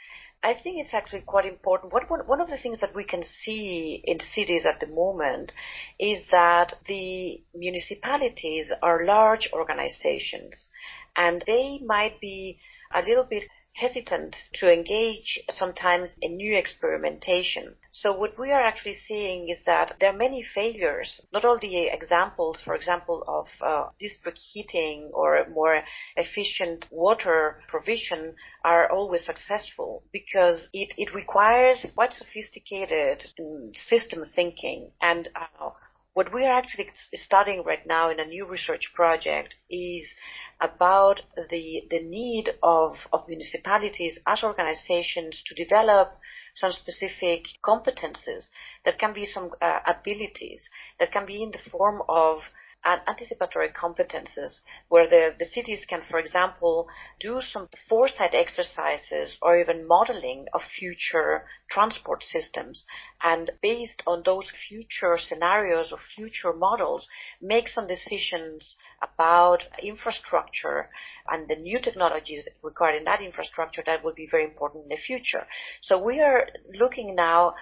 I 0.44 0.56
think 0.56 0.80
it's 0.80 0.94
actually 0.94 1.22
quite 1.22 1.46
important. 1.46 1.94
What, 1.94 2.10
one, 2.10 2.22
one 2.22 2.42
of 2.42 2.50
the 2.50 2.58
things 2.58 2.80
that 2.80 2.96
we 2.96 3.04
can 3.04 3.22
see 3.22 4.02
in 4.04 4.20
cities 4.20 4.66
at 4.66 4.80
the 4.80 4.88
moment 4.88 5.54
is 6.00 6.24
that 6.32 6.74
the 6.88 7.44
municipalities 7.54 8.72
are 8.82 9.06
large 9.06 9.50
organizations 9.54 10.70
and 11.16 11.44
they 11.46 11.80
might 11.86 12.20
be 12.20 12.60
a 12.94 13.02
little 13.02 13.24
bit 13.24 13.44
hesitant 13.74 14.36
to 14.54 14.72
engage 14.72 15.40
sometimes 15.50 16.16
in 16.22 16.36
new 16.36 16.56
experimentation. 16.56 17.76
So 17.92 18.12
what 18.12 18.38
we 18.38 18.52
are 18.52 18.62
actually 18.62 18.94
seeing 18.94 19.50
is 19.50 19.64
that 19.66 19.96
there 20.00 20.10
are 20.12 20.18
many 20.18 20.44
failures. 20.44 21.22
Not 21.34 21.46
all 21.46 21.58
the 21.58 21.88
examples, 21.88 22.62
for 22.62 22.76
example, 22.76 23.24
of 23.28 23.48
uh, 23.62 23.90
district 24.00 24.40
heating 24.40 25.10
or 25.14 25.46
more 25.50 25.84
efficient 26.16 26.88
water 26.92 27.62
provision 27.68 28.36
are 28.64 28.92
always 28.92 29.26
successful 29.26 30.04
because 30.12 30.70
it, 30.74 30.94
it 30.98 31.14
requires 31.14 31.86
quite 31.96 32.14
sophisticated 32.14 33.26
um, 33.40 33.72
system 33.74 34.26
thinking 34.36 34.92
and 35.02 35.30
uh, 35.36 35.70
what 36.14 36.34
we 36.34 36.44
are 36.46 36.58
actually 36.58 36.90
studying 37.14 37.64
right 37.64 37.86
now 37.86 38.10
in 38.10 38.20
a 38.20 38.26
new 38.26 38.46
research 38.46 38.92
project 38.94 39.56
is 39.70 40.14
about 40.60 41.22
the, 41.50 41.84
the 41.90 42.02
need 42.02 42.50
of, 42.62 42.96
of 43.14 43.28
municipalities 43.28 44.20
as 44.28 44.44
organizations 44.44 45.42
to 45.46 45.56
develop 45.56 46.18
some 46.56 46.72
specific 46.72 47.46
competences 47.64 48.48
that 48.84 49.00
can 49.00 49.14
be 49.14 49.26
some 49.26 49.52
uh, 49.62 49.80
abilities 49.88 50.68
that 51.00 51.12
can 51.12 51.26
be 51.26 51.42
in 51.42 51.52
the 51.52 51.70
form 51.70 52.02
of 52.10 52.40
and 52.84 53.02
anticipatory 53.08 53.70
competences 53.70 54.60
where 54.90 55.08
the, 55.08 55.36
the 55.38 55.46
cities 55.46 55.86
can, 55.88 56.02
for 56.02 56.20
example, 56.20 56.88
do 57.20 57.40
some 57.42 57.68
foresight 57.88 58.34
exercises 58.34 59.38
or 59.42 59.60
even 59.60 59.88
modeling 59.88 60.46
of 60.54 60.62
future 60.62 61.44
transport 61.70 62.24
systems. 62.24 62.86
And 63.24 63.52
based 63.62 64.02
on 64.08 64.24
those 64.26 64.50
future 64.68 65.18
scenarios 65.20 65.92
or 65.92 66.00
future 66.16 66.54
models, 66.54 67.08
make 67.42 67.68
some 67.68 67.88
decisions 67.88 68.76
about 69.02 69.64
infrastructure 69.82 70.90
and 71.28 71.48
the 71.48 71.56
new 71.56 71.80
technologies 71.80 72.48
regarding 72.64 73.04
that 73.06 73.22
infrastructure 73.22 73.84
that 73.86 74.04
will 74.04 74.14
be 74.14 74.28
very 74.30 74.44
important 74.44 74.84
in 74.84 74.90
the 74.90 74.98
future. 74.98 75.46
So 75.82 76.04
we 76.04 76.20
are 76.20 76.48
looking 76.74 77.16
now 77.16 77.56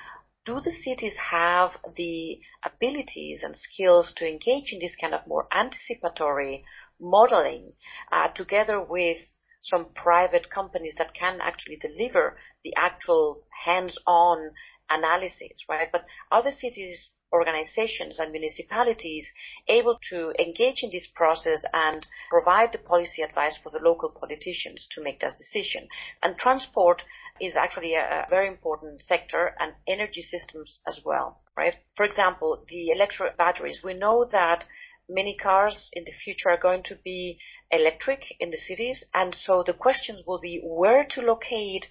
do 0.46 0.60
the 0.62 0.72
cities 0.72 1.16
have 1.18 1.72
the 1.96 2.40
abilities 2.64 3.44
and 3.44 3.56
skills 3.56 4.14
to 4.16 4.28
engage 4.28 4.72
in 4.74 4.80
this 4.80 4.96
kind 4.96 5.14
of 5.14 5.28
more 5.28 5.48
anticipatory 5.52 6.64
modeling 7.00 7.74
uh, 8.12 8.28
together 8.30 8.82
with 8.82 9.18
some 9.62 9.88
private 9.94 10.50
companies 10.50 10.96
that 10.98 11.14
can 11.14 11.40
actually 11.42 11.78
deliver 11.78 12.38
the 12.64 12.74
actual 12.78 13.44
hands-on 13.66 14.52
analysis, 14.90 15.66
right? 15.68 15.90
But 15.92 16.06
are 16.32 16.44
the 16.44 16.52
cities 16.52 17.12
organizations 17.32 18.20
and 18.20 18.32
municipalities 18.32 19.32
able 19.68 20.00
to 20.10 20.34
engage 20.40 20.82
in 20.82 20.90
this 20.92 21.08
process 21.14 21.64
and 21.74 22.08
provide 22.30 22.72
the 22.72 22.80
policy 22.80 23.22
advice 23.22 23.58
for 23.58 23.70
the 23.70 23.80
local 23.80 24.10
politicians 24.10 24.88
to 24.92 25.04
make 25.04 25.20
that 25.20 25.38
decision. 25.38 25.88
And 26.24 26.38
transport 26.38 27.04
is 27.42 27.56
actually 27.56 27.96
a 27.96 28.26
very 28.30 28.48
important 28.48 29.02
sector 29.02 29.56
and 29.60 29.74
energy 29.88 30.22
systems 30.22 30.80
as 30.88 31.00
well, 31.06 31.42
right? 31.56 31.76
For 31.96 32.06
example, 32.06 32.66
the 32.68 32.90
electric 32.90 33.38
batteries. 33.38 33.82
We 33.84 33.94
know 33.94 34.26
that 34.32 34.66
many 35.08 35.36
cars 35.36 35.90
in 35.94 36.04
the 36.06 36.12
future 36.12 36.50
are 36.50 36.58
going 36.58 36.84
to 36.84 36.96
be 37.04 37.40
electric 37.72 38.24
in 38.40 38.52
the 38.52 38.58
cities. 38.58 39.04
And 39.14 39.36
so 39.36 39.64
the 39.66 39.74
questions 39.74 40.24
will 40.26 40.40
be 40.40 40.62
where 40.64 41.06
to 41.12 41.22
locate 41.22 41.88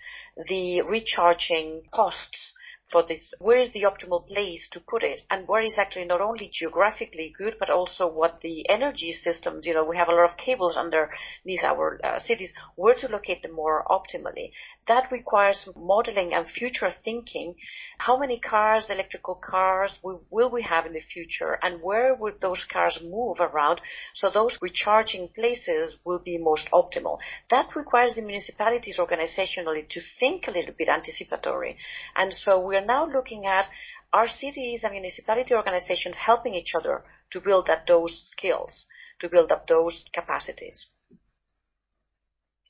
the 0.48 0.82
recharging 0.82 1.82
posts 1.92 2.54
for 2.90 3.04
this, 3.06 3.34
where 3.38 3.58
is 3.58 3.72
the 3.72 3.82
optimal 3.82 4.26
place 4.26 4.68
to 4.72 4.80
put 4.80 5.02
it 5.02 5.22
and 5.30 5.46
where 5.46 5.62
is 5.62 5.78
actually 5.78 6.06
not 6.06 6.20
only 6.20 6.50
geographically 6.52 7.32
good, 7.36 7.56
but 7.58 7.70
also 7.70 8.06
what 8.06 8.40
the 8.40 8.68
energy 8.68 9.12
systems, 9.12 9.66
you 9.66 9.74
know, 9.74 9.84
we 9.84 9.96
have 9.96 10.08
a 10.08 10.12
lot 10.14 10.30
of 10.30 10.36
cables 10.36 10.76
underneath 10.76 11.62
our 11.62 12.00
uh, 12.02 12.18
cities, 12.18 12.52
where 12.76 12.94
to 12.94 13.08
locate 13.08 13.42
them 13.42 13.52
more 13.52 13.84
optimally. 13.90 14.52
That 14.86 15.12
requires 15.12 15.68
modeling 15.76 16.32
and 16.32 16.48
future 16.48 16.90
thinking. 17.04 17.56
How 17.98 18.18
many 18.18 18.40
cars, 18.40 18.86
electrical 18.88 19.34
cars, 19.34 19.98
will, 20.02 20.50
we 20.50 20.62
have 20.62 20.86
in 20.86 20.94
the 20.94 21.00
future 21.00 21.58
and 21.62 21.82
where 21.82 22.14
would 22.14 22.40
those 22.40 22.64
cars 22.64 22.98
move 23.02 23.38
around 23.40 23.80
so 24.14 24.30
those 24.30 24.56
recharging 24.62 25.28
places 25.34 25.98
will 26.04 26.20
be 26.24 26.38
most 26.38 26.70
optimal. 26.72 27.18
That 27.50 27.76
requires 27.76 28.14
the 28.14 28.22
municipalities 28.22 28.96
organizationally 28.98 29.88
to 29.90 30.00
think 30.18 30.48
a 30.48 30.52
little 30.52 30.74
bit 30.76 30.88
anticipatory. 30.88 31.76
And 32.16 32.32
so 32.32 32.60
we 32.60 32.77
are 32.78 32.84
now 32.84 33.06
looking 33.06 33.44
at 33.46 33.66
our 34.12 34.28
cities 34.28 34.80
and 34.84 34.92
municipality 34.92 35.54
organizations 35.54 36.16
helping 36.16 36.54
each 36.54 36.72
other 36.78 37.04
to 37.30 37.40
build 37.40 37.68
up 37.68 37.86
those 37.86 38.22
skills, 38.30 38.86
to 39.20 39.28
build 39.28 39.52
up 39.52 39.66
those 39.66 40.04
capacities. 40.14 40.86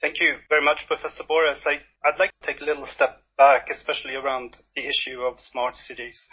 Thank 0.00 0.20
you 0.20 0.36
very 0.48 0.64
much, 0.64 0.86
Professor 0.86 1.24
Borrás. 1.24 1.60
I, 1.66 1.80
I'd 2.04 2.18
like 2.18 2.30
to 2.30 2.46
take 2.46 2.60
a 2.60 2.64
little 2.64 2.86
step 2.86 3.22
back, 3.36 3.68
especially 3.70 4.14
around 4.14 4.56
the 4.76 4.86
issue 4.86 5.22
of 5.22 5.40
smart 5.40 5.74
cities, 5.74 6.28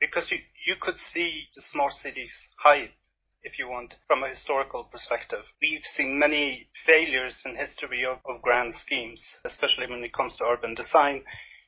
because 0.00 0.30
you, 0.30 0.38
you 0.66 0.74
could 0.80 0.98
see 0.98 1.44
the 1.54 1.62
smart 1.62 1.92
cities 1.92 2.32
hype, 2.58 2.92
if 3.42 3.58
you 3.58 3.68
want, 3.68 3.94
from 4.06 4.22
a 4.22 4.28
historical 4.28 4.84
perspective. 4.84 5.44
We've 5.62 5.84
seen 5.84 6.18
many 6.18 6.68
failures 6.84 7.42
in 7.46 7.56
history 7.56 8.04
of, 8.04 8.18
of 8.28 8.42
grand 8.42 8.74
schemes, 8.74 9.38
especially 9.44 9.86
when 9.88 10.04
it 10.04 10.12
comes 10.12 10.36
to 10.36 10.44
urban 10.44 10.74
design. 10.74 11.24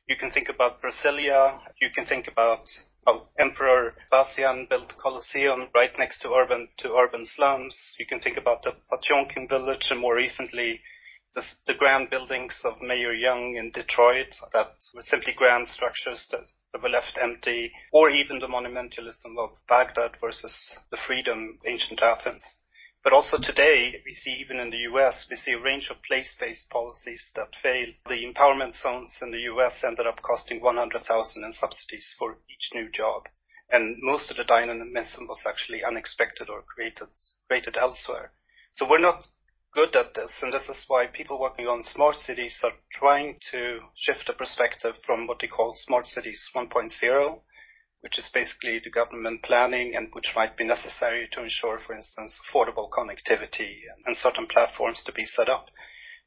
You 0.08 0.16
can 0.16 0.30
think 0.30 0.48
about 0.48 0.80
Brasilia. 0.80 1.60
You 1.82 1.90
can 1.90 2.06
think 2.06 2.28
about 2.28 2.66
how 3.04 3.28
Emperor 3.38 3.92
Vespasian 4.10 4.66
built 4.68 4.96
Colosseum 4.96 5.68
right 5.74 5.92
next 5.98 6.20
to 6.20 6.32
urban 6.32 6.68
to 6.78 6.94
urban 6.94 7.26
slums. 7.26 7.94
You 7.98 8.06
can 8.06 8.18
think 8.18 8.38
about 8.38 8.62
the 8.62 8.74
Potemkin 8.88 9.46
village, 9.48 9.88
and 9.90 10.00
more 10.00 10.16
recently, 10.16 10.80
the, 11.34 11.44
the 11.66 11.74
grand 11.74 12.08
buildings 12.08 12.58
of 12.64 12.80
Mayor 12.80 13.12
Young 13.12 13.56
in 13.56 13.70
Detroit 13.70 14.34
that 14.54 14.72
were 14.94 15.02
simply 15.02 15.34
grand 15.34 15.68
structures 15.68 16.26
that, 16.30 16.40
that 16.72 16.82
were 16.82 16.88
left 16.88 17.18
empty, 17.20 17.70
or 17.92 18.08
even 18.08 18.38
the 18.38 18.48
monumentalism 18.48 19.36
of 19.38 19.50
Baghdad 19.68 20.16
versus 20.22 20.74
the 20.90 20.96
freedom 21.06 21.58
ancient 21.66 22.00
Athens. 22.00 22.56
But 23.04 23.12
also 23.12 23.38
today, 23.38 24.02
we 24.04 24.12
see 24.12 24.32
even 24.32 24.58
in 24.58 24.70
the 24.70 24.88
US, 24.90 25.26
we 25.30 25.36
see 25.36 25.52
a 25.52 25.60
range 25.60 25.88
of 25.90 26.02
place-based 26.02 26.68
policies 26.68 27.30
that 27.36 27.54
fail. 27.54 27.88
The 28.06 28.24
empowerment 28.24 28.74
zones 28.74 29.18
in 29.22 29.30
the 29.30 29.42
US 29.52 29.84
ended 29.84 30.06
up 30.06 30.20
costing 30.22 30.60
100,000 30.60 31.44
in 31.44 31.52
subsidies 31.52 32.14
for 32.18 32.38
each 32.50 32.70
new 32.74 32.90
job. 32.90 33.28
And 33.70 33.96
most 34.00 34.30
of 34.30 34.36
the 34.36 34.44
dynamism 34.44 35.28
was 35.28 35.44
actually 35.46 35.84
unexpected 35.84 36.48
or 36.50 36.62
created, 36.62 37.08
created 37.46 37.76
elsewhere. 37.76 38.32
So 38.72 38.88
we're 38.88 38.98
not 38.98 39.28
good 39.72 39.94
at 39.94 40.14
this, 40.14 40.40
and 40.42 40.52
this 40.52 40.68
is 40.68 40.84
why 40.88 41.06
people 41.06 41.38
working 41.38 41.68
on 41.68 41.82
smart 41.82 42.16
cities 42.16 42.58
are 42.64 42.72
trying 42.92 43.38
to 43.52 43.78
shift 43.94 44.26
the 44.26 44.32
perspective 44.32 44.96
from 45.06 45.26
what 45.26 45.38
they 45.38 45.46
call 45.46 45.74
smart 45.74 46.06
cities 46.06 46.50
1.0 46.54 47.42
which 48.00 48.18
is 48.18 48.30
basically 48.32 48.78
the 48.78 48.90
government 48.90 49.42
planning 49.42 49.94
and 49.96 50.08
which 50.12 50.34
might 50.36 50.56
be 50.56 50.64
necessary 50.64 51.28
to 51.32 51.42
ensure, 51.42 51.78
for 51.78 51.96
instance, 51.96 52.40
affordable 52.48 52.88
connectivity 52.90 53.80
and 54.06 54.16
certain 54.16 54.46
platforms 54.46 55.02
to 55.02 55.12
be 55.12 55.24
set 55.24 55.48
up, 55.48 55.66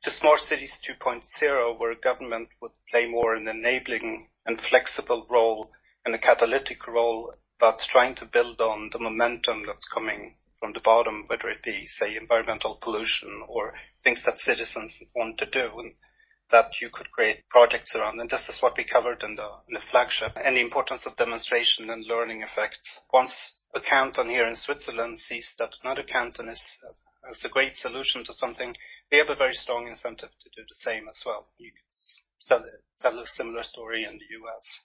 to 0.04 0.12
Smart 0.12 0.40
Cities 0.40 0.80
2.0, 0.88 1.80
where 1.80 1.96
government 1.96 2.50
would 2.62 2.72
play 2.90 3.08
more 3.08 3.36
an 3.36 3.48
enabling 3.48 4.28
and 4.46 4.60
flexible 4.60 5.28
role 5.30 5.70
and 6.06 6.16
a 6.16 6.20
catalytic 6.20 6.88
role, 6.88 7.34
but 7.60 7.80
trying 7.92 8.16
to 8.16 8.26
build 8.26 8.60
on 8.60 8.90
the 8.92 9.00
momentum 9.00 9.64
that's 9.66 9.88
coming 9.94 10.36
from 10.60 10.74
the 10.74 10.82
bottom, 10.84 11.26
whether 11.28 11.50
it 11.50 11.64
be, 11.64 11.86
say, 11.88 12.16
environmental 12.16 12.80
pollution 12.82 13.44
or 13.48 13.74
things 14.04 14.24
that 14.26 14.40
citizens 14.40 14.98
want 15.16 15.38
to 15.38 15.46
do. 15.46 15.70
That 16.52 16.82
you 16.82 16.90
could 16.92 17.10
create 17.12 17.48
projects 17.50 17.96
around. 17.96 18.20
And 18.20 18.30
this 18.30 18.50
is 18.50 18.62
what 18.62 18.76
we 18.78 18.84
covered 18.84 19.24
in 19.24 19.36
the, 19.36 19.80
flagship 19.90 20.34
and 20.36 20.58
the 20.58 20.62
importance 20.62 21.06
of 21.06 21.16
demonstration 21.16 21.90
and 21.90 22.06
learning 22.06 22.42
effects. 22.42 23.00
Once 23.14 23.60
a 23.74 23.80
canton 23.80 24.30
here 24.30 24.46
in 24.46 24.56
Switzerland 24.56 25.18
sees 25.18 25.56
that 25.60 25.76
another 25.84 26.04
canton 26.04 26.50
is, 26.50 26.78
a 27.46 27.50
great 27.50 27.78
solution 27.78 28.26
to 28.26 28.34
something, 28.34 28.76
they 29.10 29.18
have 29.18 29.30
a 29.30 29.36
very 29.36 29.54
strong 29.54 29.88
incentive 29.88 30.30
to 30.42 30.50
do 30.56 30.64
the 30.68 30.76
same 30.76 31.08
as 31.08 31.24
well. 31.26 31.48
You 31.58 31.72
can 32.50 32.64
tell 33.02 33.18
a 33.18 33.28
similar 33.28 33.64
story 33.64 34.04
in 34.04 34.20
the 34.20 34.36
US. 34.40 34.82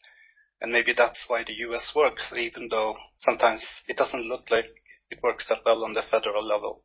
And 0.60 0.72
maybe 0.72 0.92
that's 0.96 1.24
why 1.28 1.42
the 1.44 1.54
US 1.68 1.92
works, 1.94 2.32
even 2.36 2.68
though 2.70 2.96
sometimes 3.16 3.82
it 3.88 3.96
doesn't 3.96 4.28
look 4.28 4.50
like 4.50 4.70
it 5.10 5.22
works 5.22 5.46
that 5.48 5.64
well 5.64 5.84
on 5.84 5.94
the 5.94 6.02
federal 6.02 6.46
level. 6.46 6.84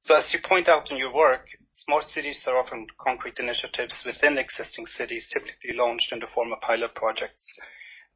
So 0.00 0.16
as 0.16 0.32
you 0.32 0.40
point 0.42 0.68
out 0.68 0.90
in 0.90 0.96
your 0.96 1.14
work, 1.14 1.46
smart 1.72 2.04
cities 2.04 2.44
are 2.46 2.58
often 2.58 2.86
concrete 2.98 3.38
initiatives 3.38 4.02
within 4.04 4.38
existing 4.38 4.86
cities, 4.86 5.28
typically 5.32 5.74
launched 5.74 6.12
in 6.12 6.20
the 6.20 6.26
form 6.26 6.52
of 6.52 6.60
pilot 6.60 6.94
projects. 6.94 7.46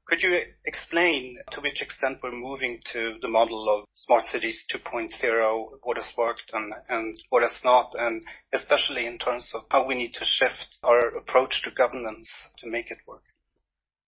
Could 0.07 0.23
you 0.23 0.41
explain 0.65 1.39
to 1.51 1.61
which 1.61 1.83
extent 1.83 2.21
we're 2.23 2.31
moving 2.31 2.81
to 2.93 3.19
the 3.21 3.29
model 3.29 3.69
of 3.69 3.89
smart 3.93 4.23
cities 4.23 4.65
2.0, 4.73 5.81
what 5.83 5.97
has 5.97 6.13
worked 6.17 6.51
and, 6.53 6.73
and 6.89 7.19
what 7.31 7.43
has 7.43 7.59
not, 7.65 7.93
and 7.99 8.23
especially 8.53 9.07
in 9.07 9.19
terms 9.19 9.53
of 9.53 9.63
how 9.69 9.85
we 9.85 9.97
need 9.97 10.15
to 10.15 10.25
shift 10.25 10.79
our 10.85 11.09
approach 11.17 11.63
to 11.63 11.73
governance 11.73 12.29
to 12.59 12.69
make 12.69 12.93
it 12.93 12.99
work? 13.05 13.25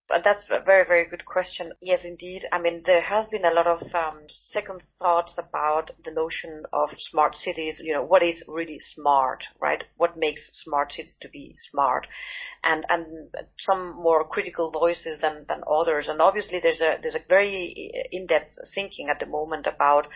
That's 0.09 0.49
a 0.49 0.59
very, 0.61 0.85
very 0.85 1.07
good 1.07 1.25
question. 1.25 1.71
Yes, 1.81 2.03
indeed. 2.03 2.45
I 2.51 2.59
mean, 2.59 2.81
there 2.83 3.01
has 3.01 3.27
been 3.27 3.45
a 3.45 3.53
lot 3.53 3.67
of 3.67 3.81
um, 3.93 4.21
second 4.27 4.81
thoughts 4.97 5.35
about 5.37 5.91
the 6.03 6.11
notion 6.11 6.65
of 6.73 6.89
smart 6.97 7.35
cities. 7.35 7.79
You 7.79 7.93
know, 7.93 8.03
what 8.03 8.23
is 8.23 8.43
really 8.47 8.79
smart, 8.79 9.43
right? 9.59 9.83
What 9.97 10.17
makes 10.17 10.49
smart 10.63 10.93
cities 10.93 11.15
to 11.21 11.29
be 11.29 11.53
smart? 11.71 12.07
And 12.63 12.85
and 12.89 13.29
some 13.59 13.95
more 13.95 14.27
critical 14.27 14.71
voices 14.71 15.21
than 15.21 15.45
than 15.47 15.63
others. 15.69 16.09
And 16.09 16.21
obviously, 16.21 16.59
there's 16.59 16.81
a 16.81 16.97
there's 17.01 17.15
a 17.15 17.25
very 17.29 17.91
in-depth 18.11 18.57
thinking 18.73 19.09
at 19.09 19.19
the 19.19 19.27
moment 19.27 19.67
about 19.67 20.07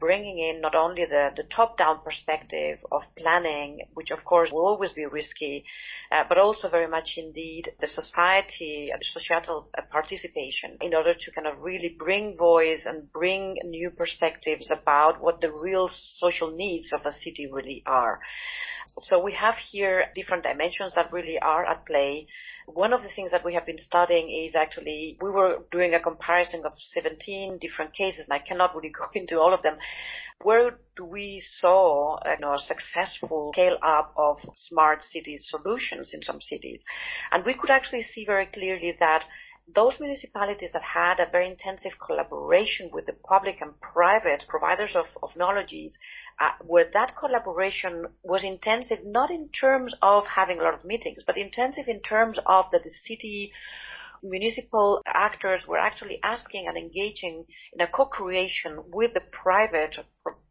bringing 0.00 0.38
in 0.38 0.60
not 0.60 0.76
only 0.76 1.04
the, 1.04 1.30
the 1.36 1.42
top-down 1.42 2.00
perspective 2.04 2.78
of 2.92 3.02
planning, 3.16 3.80
which 3.94 4.10
of 4.12 4.24
course 4.24 4.50
will 4.52 4.64
always 4.64 4.92
be 4.92 5.04
risky, 5.06 5.64
uh, 6.12 6.22
but 6.28 6.38
also 6.38 6.68
very 6.68 6.86
much 6.86 7.14
indeed 7.16 7.72
the 7.80 7.86
society, 7.86 8.90
the 8.96 9.04
societal 9.04 9.68
uh, 9.76 9.82
participation 9.90 10.76
in 10.80 10.94
order 10.94 11.12
to 11.12 11.32
kind 11.32 11.48
of 11.48 11.58
really 11.60 11.96
bring 11.98 12.36
voice 12.36 12.84
and 12.86 13.12
bring 13.12 13.56
new 13.64 13.90
perspectives 13.90 14.68
about 14.70 15.20
what 15.20 15.40
the 15.40 15.50
real 15.50 15.90
social 16.16 16.52
needs 16.54 16.92
of 16.92 17.04
a 17.04 17.12
city 17.12 17.48
really 17.52 17.82
are. 17.84 18.20
So 19.00 19.22
we 19.22 19.32
have 19.34 19.56
here 19.56 20.06
different 20.14 20.42
dimensions 20.42 20.94
that 20.94 21.12
really 21.12 21.38
are 21.38 21.64
at 21.64 21.86
play. 21.86 22.26
One 22.66 22.92
of 22.92 23.02
the 23.02 23.08
things 23.08 23.30
that 23.30 23.44
we 23.44 23.54
have 23.54 23.64
been 23.64 23.78
studying 23.78 24.30
is 24.30 24.54
actually, 24.54 25.16
we 25.22 25.30
were 25.30 25.60
doing 25.70 25.94
a 25.94 26.00
comparison 26.00 26.64
of 26.64 26.72
17 26.74 27.58
different 27.58 27.94
cases, 27.94 28.26
and 28.28 28.32
I 28.32 28.44
cannot 28.44 28.74
really 28.74 28.90
go 28.98 29.06
into 29.14 29.40
all 29.40 29.54
of 29.54 29.62
them. 29.62 29.78
Where 30.42 30.78
do 30.96 31.04
we 31.04 31.42
saw 31.58 32.16
uh, 32.16 32.30
you 32.30 32.36
know, 32.40 32.54
a 32.54 32.58
successful 32.58 33.52
scale 33.54 33.78
up 33.82 34.14
of 34.16 34.38
smart 34.54 35.02
city 35.02 35.36
solutions 35.38 36.14
in 36.14 36.22
some 36.22 36.40
cities? 36.40 36.84
And 37.32 37.44
we 37.44 37.54
could 37.54 37.70
actually 37.70 38.02
see 38.02 38.24
very 38.24 38.46
clearly 38.46 38.96
that 39.00 39.24
those 39.74 40.00
municipalities 40.00 40.70
that 40.72 40.82
had 40.82 41.20
a 41.20 41.30
very 41.30 41.46
intensive 41.48 41.92
collaboration 42.04 42.90
with 42.92 43.06
the 43.06 43.12
public 43.12 43.60
and 43.60 43.78
private 43.80 44.44
providers 44.48 44.96
of, 44.96 45.06
of 45.22 45.36
knowledges, 45.36 45.98
uh, 46.40 46.52
where 46.64 46.90
that 46.92 47.16
collaboration 47.16 48.06
was 48.22 48.44
intensive, 48.44 48.98
not 49.04 49.30
in 49.30 49.48
terms 49.50 49.94
of 50.00 50.26
having 50.26 50.58
a 50.58 50.62
lot 50.62 50.74
of 50.74 50.84
meetings, 50.84 51.22
but 51.26 51.36
intensive 51.36 51.84
in 51.86 52.00
terms 52.00 52.38
of 52.46 52.66
that 52.72 52.82
the 52.84 52.90
city 52.90 53.52
municipal 54.22 55.00
actors 55.06 55.66
were 55.66 55.78
actually 55.78 56.18
asking 56.22 56.66
and 56.66 56.76
engaging 56.76 57.44
in 57.72 57.80
a 57.80 57.86
co-creation 57.86 58.82
with 58.92 59.14
the 59.14 59.20
private 59.20 59.96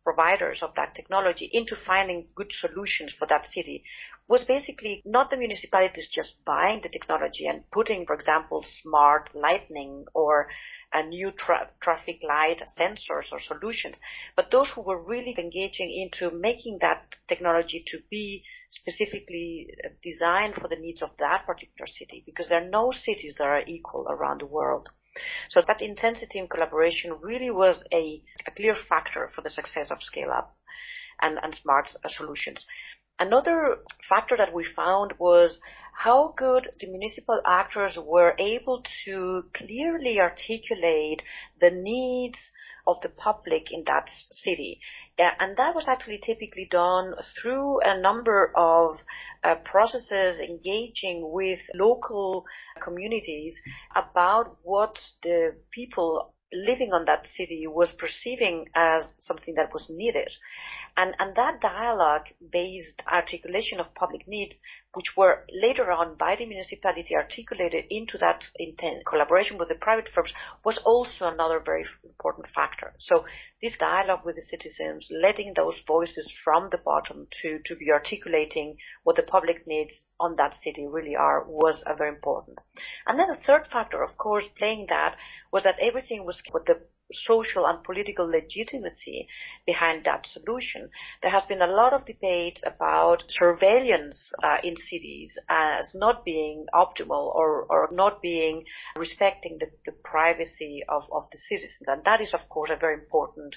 providers 0.08 0.64
of 0.64 0.74
that 0.76 0.96
technology 0.96 1.50
into 1.52 1.76
finding 1.76 2.28
good 2.34 2.50
solutions 2.50 3.14
for 3.20 3.28
that 3.28 3.46
city 3.46 3.84
was 4.30 4.46
basically 4.46 5.02
not 5.06 5.30
the 5.30 5.36
municipalities 5.36 6.08
just 6.10 6.36
buying 6.46 6.80
the 6.82 6.88
technology 6.88 7.46
and 7.46 7.70
putting, 7.72 8.06
for 8.06 8.16
example, 8.16 8.64
smart 8.66 9.30
lighting 9.36 10.06
or 10.14 10.48
a 10.94 11.04
new 11.04 11.30
tra- 11.32 11.70
traffic 11.82 12.20
light 12.24 12.62
sensors 12.80 13.34
or 13.34 13.42
solutions, 13.42 14.00
but 14.38 14.50
those 14.50 14.72
who 14.74 14.82
were 14.82 15.04
really 15.04 15.36
engaging 15.38 15.92
into 15.92 16.34
making 16.34 16.78
that 16.80 17.16
technology 17.28 17.84
to 17.86 17.98
be 18.10 18.46
specifically 18.70 19.68
designed 20.02 20.56
for 20.56 20.70
the 20.70 20.78
needs 20.78 21.02
of 21.02 21.10
that 21.20 21.46
particular 21.46 21.86
city, 21.86 22.24
because 22.26 22.48
there 22.48 22.64
are 22.64 22.70
no 22.70 22.92
cities 22.92 23.36
that 23.38 23.48
are 23.48 23.64
equal 23.68 24.06
around 24.10 24.40
the 24.40 24.46
world. 24.46 24.88
So 25.50 25.62
that 25.66 25.82
intensity 25.82 26.40
and 26.40 26.50
collaboration 26.50 27.20
really 27.22 27.52
was 27.52 27.84
a, 27.94 28.22
a 28.46 28.52
clear 28.52 28.76
factor 28.76 29.28
for 29.28 29.42
the 29.42 29.50
success 29.50 29.92
of 29.92 30.04
Scale 30.04 30.32
Up 30.32 30.56
and, 31.22 31.38
and 31.42 31.54
smart 31.54 31.90
solutions. 32.08 32.66
Another 33.20 33.80
factor 34.08 34.38
that 34.38 34.54
we 34.54 34.64
found 34.64 35.14
was 35.18 35.60
how 35.94 36.34
good 36.38 36.70
the 36.80 36.88
municipal 36.88 37.42
actors 37.46 37.98
were 37.98 38.36
able 38.38 38.84
to 39.06 39.44
clearly 39.54 40.20
articulate 40.20 41.24
the 41.60 41.72
needs 41.72 42.52
of 42.88 43.02
the 43.02 43.10
public 43.10 43.72
in 43.72 43.84
that 43.86 44.10
city. 44.32 44.80
Yeah, 45.20 45.32
and 45.40 45.58
that 45.58 45.76
was 45.76 45.88
actually 45.88 46.20
typically 46.20 46.68
done 46.72 47.14
through 47.40 47.82
a 47.82 48.00
number 48.00 48.52
of 48.56 48.96
uh, 49.44 49.56
processes 49.56 50.40
engaging 50.40 51.30
with 51.32 51.60
local 51.76 52.46
communities 52.82 53.62
about 53.96 54.58
what 54.64 54.98
the 55.22 55.56
people 55.72 56.34
living 56.54 56.94
on 56.94 57.06
that 57.06 57.26
city 57.26 57.68
was 57.68 57.92
perceiving 57.92 58.68
as 58.74 59.06
something 59.18 59.56
that 59.56 59.74
was 59.74 59.90
needed. 59.90 60.32
And, 60.96 61.16
and 61.20 61.36
that 61.36 61.60
dialogue 61.60 62.28
based 62.52 63.04
articulation 63.12 63.80
of 63.80 63.94
public 63.94 64.28
needs, 64.28 64.56
which 64.98 65.16
were 65.16 65.46
later 65.52 65.92
on 65.92 66.16
by 66.16 66.36
the 66.36 66.48
municipality 66.48 67.16
articulated 67.16 67.86
into 67.92 68.18
that 68.18 68.44
intent, 68.56 69.06
collaboration 69.06 69.56
with 69.60 69.70
the 69.70 69.76
private 69.76 70.10
firms, 70.10 70.34
was 70.66 70.80
also 70.80 71.28
another 71.28 71.60
very 71.60 71.86
important 72.04 72.48
factor. 72.48 72.92
So 72.98 73.24
this 73.62 73.78
dialogue 73.78 74.26
with 74.26 74.38
the 74.38 74.42
citizens, 74.42 75.08
letting 75.12 75.54
those 75.54 75.80
voices 75.86 76.34
from 76.44 76.70
the 76.72 76.80
bottom 76.80 77.28
to, 77.44 77.60
to 77.66 77.76
be 77.76 77.92
articulating 77.92 78.78
what 79.04 79.18
the 79.18 79.22
public 79.22 79.68
needs 79.68 79.94
on 80.20 80.36
that 80.38 80.56
city 80.56 80.88
really 80.88 81.16
are, 81.16 81.46
was 81.48 81.84
a 81.86 81.96
very 81.96 82.10
important. 82.10 82.58
And 83.06 83.20
then 83.20 83.28
the 83.28 83.44
third 83.46 83.68
factor, 83.68 84.02
of 84.02 84.18
course, 84.18 84.46
playing 84.58 84.88
that 84.90 85.16
was 85.54 85.62
that 85.62 85.80
everything 85.80 86.26
was 86.26 86.42
with 86.52 86.66
the 86.66 86.82
social 87.14 87.66
and 87.66 87.84
political 87.84 88.30
legitimacy 88.30 89.28
behind 89.66 90.04
that 90.04 90.26
solution. 90.26 90.90
There 91.22 91.32
has 91.32 91.46
been 91.46 91.62
a 91.62 91.68
lot 91.68 91.94
of 91.94 92.06
debate 92.06 92.60
about 92.66 93.24
surveillance 93.28 94.32
uh, 94.44 94.58
in 94.64 94.76
cities 94.76 95.38
as 95.50 95.94
not 95.96 96.26
being 96.26 96.66
optimal 96.74 97.34
or, 97.34 97.66
or 97.70 97.90
not 97.92 98.22
being 98.22 98.66
respecting 98.98 99.58
the, 99.60 99.68
the 99.86 99.94
privacy 100.04 100.84
of, 100.90 101.04
of 101.12 101.24
the 101.32 101.38
citizens. 101.38 101.88
And 101.88 102.04
that 102.04 102.22
is, 102.22 102.34
of 102.34 102.50
course, 102.50 102.70
a 102.70 102.76
very 102.76 102.96
important 102.96 103.56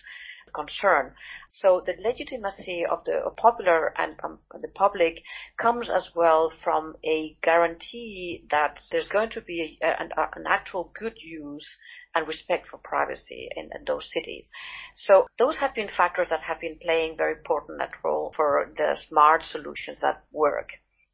concern. 0.52 1.14
So 1.48 1.82
the 1.84 1.94
legitimacy 1.98 2.84
of 2.84 3.04
the 3.04 3.30
popular 3.36 3.92
and 3.98 4.14
um, 4.22 4.38
the 4.60 4.68
public 4.68 5.22
comes 5.58 5.88
as 5.90 6.10
well 6.14 6.52
from 6.62 6.96
a 7.04 7.36
guarantee 7.42 8.44
that 8.50 8.78
there's 8.90 9.08
going 9.08 9.30
to 9.30 9.40
be 9.40 9.78
a, 9.82 10.00
an, 10.00 10.10
an, 10.16 10.44
actual 10.46 10.92
good 10.98 11.14
use 11.16 11.76
and 12.14 12.26
respect 12.26 12.66
for 12.66 12.78
privacy 12.78 13.48
in, 13.56 13.70
in, 13.74 13.84
those 13.86 14.10
cities. 14.12 14.50
So 14.94 15.26
those 15.38 15.58
have 15.58 15.74
been 15.74 15.88
factors 15.88 16.28
that 16.30 16.42
have 16.42 16.60
been 16.60 16.78
playing 16.80 17.16
very 17.16 17.36
important 17.36 17.80
role 18.04 18.32
for 18.36 18.70
the 18.76 18.96
smart 19.08 19.44
solutions 19.44 20.00
that 20.00 20.24
work. 20.32 20.70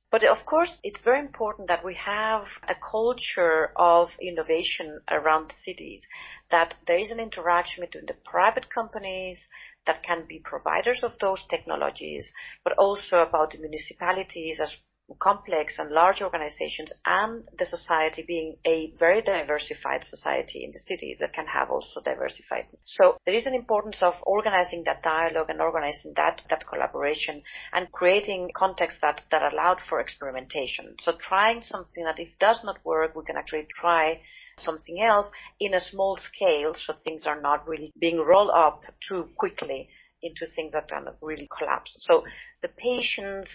But 0.08 0.22
of 0.22 0.46
course, 0.46 0.80
it's 0.84 1.02
very 1.02 1.18
important 1.18 1.66
that 1.68 1.84
we 1.84 1.94
have 1.94 2.46
a 2.68 2.76
culture 2.76 3.72
of 3.74 4.10
innovation 4.20 5.00
around 5.10 5.50
the 5.50 5.54
cities, 5.54 6.06
that 6.50 6.74
there 6.86 6.98
is 6.98 7.10
an 7.10 7.18
interaction 7.18 7.84
between 7.84 8.06
the 8.06 8.14
private 8.14 8.70
companies 8.70 9.48
that 9.84 10.04
can 10.04 10.24
be 10.26 10.38
providers 10.38 11.02
of 11.02 11.18
those 11.18 11.44
technologies, 11.46 12.32
but 12.62 12.74
also 12.78 13.18
about 13.18 13.50
the 13.50 13.58
municipalities 13.58 14.60
as 14.60 14.76
complex 15.20 15.78
and 15.78 15.90
large 15.90 16.20
organizations 16.20 16.92
and 17.04 17.44
the 17.58 17.64
society 17.64 18.24
being 18.26 18.56
a 18.64 18.92
very 18.98 19.22
diversified 19.22 20.04
society 20.04 20.64
in 20.64 20.72
the 20.72 20.78
cities 20.78 21.18
that 21.20 21.32
can 21.32 21.46
have 21.46 21.70
also 21.70 22.00
diversified. 22.00 22.66
So 22.82 23.16
there 23.24 23.34
is 23.34 23.46
an 23.46 23.54
importance 23.54 24.02
of 24.02 24.14
organizing 24.22 24.84
that 24.84 25.02
dialogue 25.02 25.50
and 25.50 25.60
organizing 25.60 26.12
that, 26.16 26.42
that 26.50 26.66
collaboration 26.66 27.42
and 27.72 27.90
creating 27.92 28.50
context 28.54 28.98
that, 29.02 29.22
that 29.30 29.52
allowed 29.52 29.80
for 29.80 30.00
experimentation. 30.00 30.96
So 31.00 31.12
trying 31.18 31.62
something 31.62 32.04
that 32.04 32.18
if 32.18 32.38
does 32.38 32.62
not 32.64 32.84
work, 32.84 33.14
we 33.14 33.24
can 33.24 33.36
actually 33.36 33.66
try 33.74 34.20
something 34.58 35.00
else 35.00 35.30
in 35.60 35.74
a 35.74 35.80
small 35.80 36.16
scale 36.16 36.74
so 36.74 36.94
things 37.04 37.26
are 37.26 37.40
not 37.40 37.68
really 37.68 37.92
being 37.98 38.18
rolled 38.18 38.50
up 38.50 38.82
too 39.06 39.28
quickly 39.36 39.88
into 40.26 40.46
things 40.46 40.72
that 40.72 40.90
of 40.92 41.16
really 41.20 41.48
collapse. 41.56 41.96
So 42.00 42.24
the 42.62 42.68
patience 42.68 43.48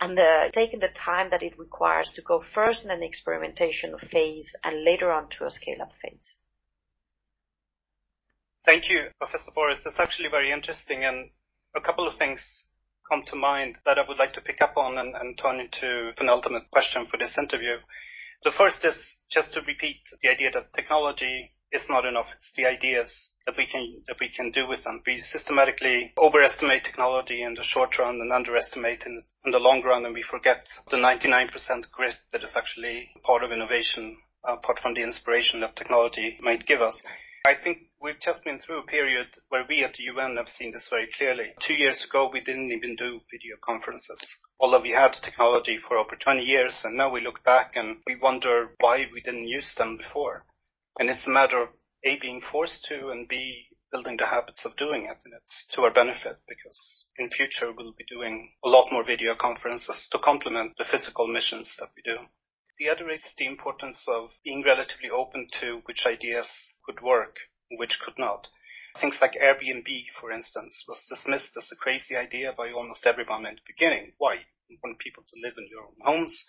and 0.00 0.16
the 0.16 0.50
taking 0.52 0.80
the 0.80 0.88
time 0.88 1.30
that 1.30 1.42
it 1.42 1.58
requires 1.58 2.10
to 2.14 2.22
go 2.22 2.40
first 2.54 2.84
in 2.84 2.90
an 2.90 3.02
experimentation 3.02 3.96
phase 3.98 4.54
and 4.62 4.84
later 4.84 5.12
on 5.12 5.28
to 5.38 5.46
a 5.46 5.50
scale 5.50 5.82
up 5.82 5.92
phase. 6.00 6.36
Thank 8.64 8.88
you, 8.88 9.08
Professor 9.18 9.52
Borrás. 9.56 9.82
That's 9.84 10.00
actually 10.00 10.30
very 10.30 10.50
interesting 10.50 11.04
and 11.04 11.30
a 11.76 11.80
couple 11.80 12.08
of 12.08 12.16
things 12.16 12.64
come 13.10 13.22
to 13.26 13.36
mind 13.36 13.76
that 13.84 13.98
I 13.98 14.04
would 14.08 14.16
like 14.16 14.32
to 14.34 14.40
pick 14.40 14.60
up 14.62 14.76
on 14.76 14.96
and, 14.98 15.14
and 15.14 15.36
turn 15.36 15.60
into 15.60 16.12
an 16.18 16.28
ultimate 16.28 16.70
question 16.70 17.06
for 17.10 17.18
this 17.18 17.36
interview. 17.38 17.76
The 18.44 18.52
first 18.56 18.84
is 18.84 19.16
just 19.30 19.52
to 19.54 19.60
repeat 19.66 20.00
the 20.22 20.30
idea 20.30 20.50
that 20.52 20.72
technology 20.74 21.52
is 21.74 21.86
not 21.90 22.06
enough. 22.06 22.28
It's 22.34 22.52
the 22.56 22.66
ideas 22.66 23.32
that 23.46 23.56
we 23.56 23.66
can 23.66 24.02
that 24.06 24.16
we 24.20 24.28
can 24.28 24.52
do 24.52 24.66
with 24.66 24.84
them. 24.84 25.02
We 25.06 25.20
systematically 25.20 26.12
overestimate 26.16 26.84
technology 26.84 27.42
in 27.42 27.54
the 27.54 27.64
short 27.64 27.98
run 27.98 28.20
and 28.20 28.32
underestimate 28.32 29.02
in, 29.04 29.20
in 29.44 29.50
the 29.50 29.58
long 29.58 29.82
run, 29.82 30.06
and 30.06 30.14
we 30.14 30.22
forget 30.22 30.66
the 30.90 30.96
99% 30.96 31.50
grit 31.90 32.16
that 32.32 32.44
is 32.44 32.56
actually 32.56 33.10
part 33.24 33.42
of 33.42 33.50
innovation, 33.50 34.16
apart 34.44 34.78
from 34.78 34.94
the 34.94 35.02
inspiration 35.02 35.60
that 35.60 35.76
technology 35.76 36.38
might 36.40 36.64
give 36.64 36.80
us. 36.80 37.02
I 37.46 37.54
think 37.62 37.90
we've 38.00 38.20
just 38.20 38.42
been 38.44 38.58
through 38.58 38.78
a 38.78 38.86
period 38.86 39.26
where 39.50 39.66
we 39.68 39.84
at 39.84 39.94
the 39.94 40.04
UN 40.04 40.36
have 40.36 40.48
seen 40.48 40.70
this 40.70 40.88
very 40.88 41.08
clearly. 41.14 41.52
Two 41.60 41.74
years 41.74 42.02
ago, 42.02 42.30
we 42.32 42.40
didn't 42.40 42.72
even 42.72 42.96
do 42.96 43.20
video 43.30 43.56
conferences. 43.62 44.38
Although 44.58 44.80
we 44.80 44.92
had 44.92 45.12
technology 45.12 45.76
for 45.76 45.98
over 45.98 46.16
20 46.16 46.42
years, 46.42 46.82
and 46.84 46.96
now 46.96 47.10
we 47.12 47.20
look 47.20 47.44
back 47.44 47.72
and 47.74 47.98
we 48.06 48.16
wonder 48.16 48.70
why 48.80 49.04
we 49.12 49.20
didn't 49.20 49.48
use 49.48 49.74
them 49.76 49.98
before. 49.98 50.44
And 50.98 51.10
it's 51.10 51.26
a 51.26 51.30
matter 51.30 51.60
of 51.62 51.68
A, 52.04 52.18
being 52.20 52.40
forced 52.40 52.84
to, 52.84 53.10
and 53.10 53.26
B, 53.28 53.66
building 53.90 54.16
the 54.16 54.26
habits 54.26 54.64
of 54.64 54.76
doing 54.76 55.04
it. 55.04 55.18
And 55.24 55.34
it's 55.34 55.66
to 55.72 55.82
our 55.82 55.92
benefit 55.92 56.38
because 56.48 57.06
in 57.16 57.30
future 57.30 57.72
we'll 57.72 57.94
be 57.96 58.04
doing 58.08 58.52
a 58.64 58.68
lot 58.68 58.92
more 58.92 59.04
video 59.04 59.34
conferences 59.34 60.08
to 60.10 60.18
complement 60.18 60.74
the 60.78 60.84
physical 60.84 61.26
missions 61.28 61.76
that 61.78 61.88
we 61.96 62.02
do. 62.02 62.20
The 62.78 62.90
other 62.90 63.08
is 63.08 63.22
the 63.38 63.46
importance 63.46 64.04
of 64.08 64.30
being 64.44 64.64
relatively 64.64 65.10
open 65.10 65.48
to 65.60 65.80
which 65.84 66.06
ideas 66.06 66.48
could 66.84 67.00
work, 67.00 67.36
which 67.76 68.00
could 68.00 68.18
not. 68.18 68.48
Things 69.00 69.18
like 69.20 69.34
Airbnb, 69.34 69.86
for 70.20 70.32
instance, 70.32 70.84
was 70.88 71.06
dismissed 71.08 71.56
as 71.56 71.70
a 71.72 71.76
crazy 71.76 72.16
idea 72.16 72.52
by 72.56 72.70
almost 72.70 73.06
everyone 73.06 73.46
in 73.46 73.54
the 73.54 73.60
beginning. 73.66 74.12
Why? 74.18 74.40
You 74.68 74.78
want 74.82 74.98
people 74.98 75.22
to 75.22 75.40
live 75.40 75.54
in 75.56 75.68
your 75.68 75.82
own 75.82 75.94
homes. 76.00 76.44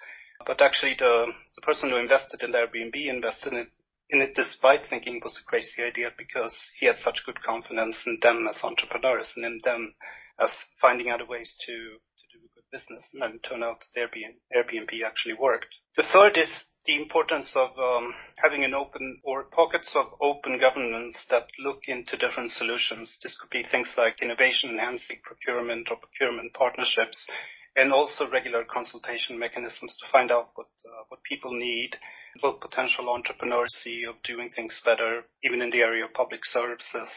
But 0.46 0.62
actually 0.62 0.96
the, 0.98 1.32
the 1.56 1.62
person 1.62 1.90
who 1.90 1.98
invested 1.98 2.42
in 2.44 2.54
Airbnb 2.54 2.96
invested 3.08 3.54
in 3.54 3.68
in 4.10 4.22
it 4.22 4.36
despite 4.36 4.86
thinking 4.90 5.18
it 5.18 5.24
was 5.24 5.38
a 5.38 5.46
crazy 5.46 5.84
idea 5.84 6.12
because 6.18 6.56
he 6.80 6.86
had 6.86 6.98
such 6.98 7.26
good 7.26 7.42
confidence 7.42 8.04
in 8.06 8.20
them 8.22 8.48
as 8.48 8.64
entrepreneurs 8.64 9.34
and 9.36 9.46
in 9.46 9.60
them 9.64 9.96
as 10.40 10.52
finding 10.82 11.10
other 11.10 11.26
ways 11.26 11.56
to, 11.66 11.74
to 11.74 12.26
do 12.34 12.46
a 12.46 12.54
good 12.56 12.70
business. 12.72 13.10
And 13.14 13.22
then 13.22 13.32
it 13.36 13.48
turned 13.48 13.64
out 13.64 13.78
that 13.80 14.00
Airbnb, 14.00 14.36
Airbnb 14.56 15.04
actually 15.04 15.36
worked. 15.36 15.74
The 15.96 16.04
third 16.12 16.38
is 16.38 16.66
the 16.86 17.02
importance 17.02 17.56
of 17.56 17.70
um, 17.80 18.14
having 18.44 18.64
an 18.64 18.76
open 18.76 19.18
or 19.24 19.46
pockets 19.46 19.96
of 19.96 20.06
open 20.22 20.60
governance 20.60 21.26
that 21.32 21.48
look 21.58 21.80
into 21.88 22.18
different 22.18 22.52
solutions. 22.52 23.18
This 23.24 23.38
could 23.40 23.50
be 23.50 23.64
things 23.64 23.96
like 23.98 24.22
innovation 24.22 24.72
enhancing 24.72 25.18
procurement 25.24 25.90
or 25.90 25.98
procurement 25.98 26.54
partnerships 26.54 27.28
and 27.76 27.92
also 27.92 28.30
regular 28.30 28.64
consultation 28.64 29.38
mechanisms 29.38 29.98
to 30.00 30.12
find 30.12 30.32
out 30.32 30.52
what 30.56 30.68
uh, 30.86 31.04
what 31.10 31.24
people 31.24 31.52
need, 31.54 31.96
what 32.42 32.62
potential 32.62 33.10
entrepreneurs 33.10 33.74
see 33.74 34.06
of 34.06 34.22
doing 34.24 34.50
things 34.50 34.82
better, 34.86 35.24
even 35.44 35.62
in 35.62 35.70
the 35.70 35.82
area 35.82 36.06
of 36.06 36.14
public 36.14 36.46
services, 36.46 37.10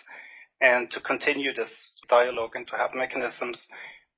and 0.60 0.90
to 0.90 1.00
continue 1.00 1.52
this 1.54 2.00
dialogue 2.08 2.52
and 2.54 2.66
to 2.66 2.76
have 2.76 2.94
mechanisms 2.94 3.68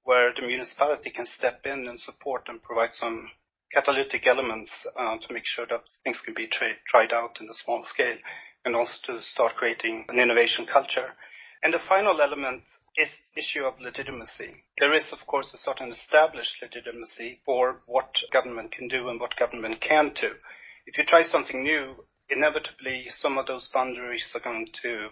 where 0.04 0.32
the 0.34 0.46
municipality 0.46 1.10
can 1.10 1.26
step 1.26 1.60
in 1.66 1.86
and 1.88 2.00
support 2.00 2.42
and 2.48 2.62
provide 2.62 2.92
some 2.92 3.30
catalytic 3.72 4.26
elements 4.26 4.86
uh, 4.98 5.16
to 5.18 5.32
make 5.32 5.44
sure 5.44 5.66
that 5.66 5.82
things 6.04 6.20
can 6.24 6.34
be 6.34 6.46
tra- 6.46 6.80
tried 6.88 7.12
out 7.12 7.40
in 7.40 7.48
a 7.48 7.54
small 7.54 7.82
scale 7.84 8.16
and 8.64 8.74
also 8.74 8.98
to 9.04 9.22
start 9.22 9.54
creating 9.56 10.04
an 10.08 10.18
innovation 10.18 10.66
culture. 10.66 11.06
And 11.62 11.74
the 11.74 11.78
final 11.78 12.20
element 12.22 12.62
is 12.96 13.10
the 13.34 13.40
issue 13.40 13.64
of 13.64 13.80
legitimacy. 13.80 14.64
There 14.78 14.94
is, 14.94 15.12
of 15.12 15.26
course, 15.26 15.52
a 15.52 15.58
certain 15.58 15.90
established 15.90 16.62
legitimacy 16.62 17.40
for 17.44 17.82
what 17.86 18.14
government 18.32 18.72
can 18.72 18.88
do 18.88 19.08
and 19.08 19.20
what 19.20 19.36
government 19.36 19.80
can't 19.80 20.14
do. 20.14 20.32
If 20.86 20.96
you 20.96 21.04
try 21.04 21.22
something 21.22 21.62
new, 21.62 22.04
inevitably 22.30 23.06
some 23.10 23.36
of 23.36 23.46
those 23.46 23.68
boundaries 23.68 24.32
are 24.34 24.40
going 24.40 24.68
to 24.82 25.08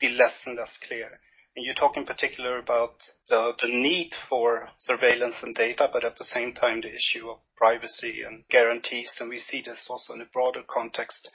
be 0.00 0.08
less 0.08 0.46
and 0.46 0.56
less 0.56 0.78
clear. 0.78 1.08
And 1.54 1.66
you 1.66 1.74
talk 1.74 1.96
in 1.98 2.06
particular 2.06 2.58
about 2.58 2.94
the, 3.28 3.52
the 3.60 3.68
need 3.68 4.14
for 4.28 4.70
surveillance 4.78 5.42
and 5.42 5.54
data, 5.54 5.90
but 5.92 6.04
at 6.04 6.16
the 6.16 6.24
same 6.24 6.54
time 6.54 6.80
the 6.80 6.94
issue 6.94 7.28
of 7.28 7.40
privacy 7.56 8.22
and 8.22 8.44
guarantees. 8.48 9.18
And 9.20 9.28
we 9.28 9.38
see 9.38 9.60
this 9.60 9.86
also 9.90 10.14
in 10.14 10.22
a 10.22 10.26
broader 10.32 10.62
context 10.66 11.30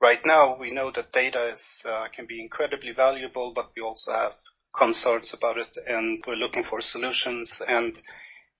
Right 0.00 0.24
now, 0.24 0.56
we 0.56 0.70
know 0.70 0.90
that 0.92 1.12
data 1.12 1.54
uh, 1.84 2.06
can 2.14 2.24
be 2.26 2.40
incredibly 2.40 2.92
valuable, 2.92 3.52
but 3.54 3.70
we 3.76 3.82
also 3.82 4.12
have 4.12 4.32
concerns 4.74 5.34
about 5.34 5.58
it, 5.58 5.76
and 5.86 6.24
we're 6.26 6.36
looking 6.36 6.64
for 6.64 6.80
solutions. 6.80 7.60
And 7.68 8.00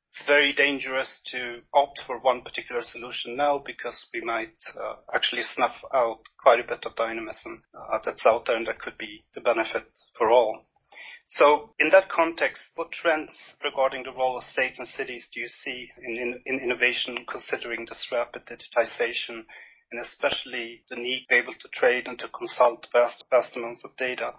It's 0.09 0.26
very 0.26 0.53
dangerous 0.53 1.20
to 1.31 1.62
opt 1.72 2.00
for 2.07 2.18
one 2.18 2.42
particular 2.42 2.83
solution 2.83 3.37
now 3.37 3.59
because 3.64 4.09
we 4.12 4.20
might 4.20 4.59
uh, 4.79 4.94
actually 5.14 5.42
snuff 5.42 5.76
out 5.94 6.18
quite 6.42 6.61
a 6.61 6.68
bit 6.68 6.85
of 6.85 6.96
dynamism 6.96 7.62
uh, 7.72 7.98
that's 8.05 8.26
out 8.26 8.44
there, 8.44 8.57
and 8.57 8.66
that 8.66 8.81
could 8.81 8.98
be 8.98 9.24
the 9.35 9.40
benefit 9.40 9.87
for 10.18 10.31
all. 10.31 10.66
So, 11.29 11.74
In 11.79 11.88
that 11.90 12.11
context, 12.11 12.72
what 12.74 12.92
trends 12.92 13.55
regarding 13.64 14.03
the 14.03 14.12
role 14.12 14.37
of 14.37 14.44
states 14.44 14.79
and 14.79 14.88
cities 14.88 15.31
do 15.33 15.40
you 15.40 15.48
see 15.48 15.90
in 16.03 16.42
innovation, 16.44 17.24
considering 17.26 17.87
this 17.87 18.09
rapid 18.12 18.44
digitization 18.44 19.46
and 19.90 20.00
especially 20.00 20.85
the 20.88 20.96
need 20.96 21.22
to 21.22 21.29
be 21.29 21.35
able 21.37 21.55
to 21.55 21.68
trade 21.68 22.07
and 22.09 22.18
to 22.18 22.29
consult 22.29 22.87
vast, 22.92 23.24
vast 23.31 23.57
amounts 23.57 23.85
of 23.85 23.96
data? 23.96 24.33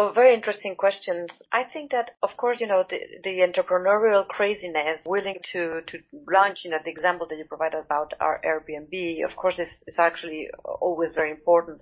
Oh, 0.00 0.12
very 0.12 0.32
interesting 0.32 0.76
questions. 0.76 1.42
I 1.50 1.64
think 1.64 1.90
that, 1.90 2.12
of 2.22 2.36
course, 2.36 2.60
you 2.60 2.68
know, 2.68 2.84
the, 2.88 3.00
the 3.24 3.40
entrepreneurial 3.40 4.28
craziness, 4.28 5.00
willing 5.04 5.40
to, 5.50 5.80
to 5.88 5.98
launch, 6.32 6.60
you 6.62 6.70
know, 6.70 6.78
the 6.84 6.90
example 6.90 7.26
that 7.28 7.36
you 7.36 7.44
provided 7.46 7.80
about 7.80 8.12
our 8.20 8.40
Airbnb, 8.44 9.24
of 9.24 9.34
course, 9.34 9.58
is, 9.58 9.82
is 9.88 9.96
actually 9.98 10.50
always 10.64 11.14
very 11.16 11.32
important 11.32 11.80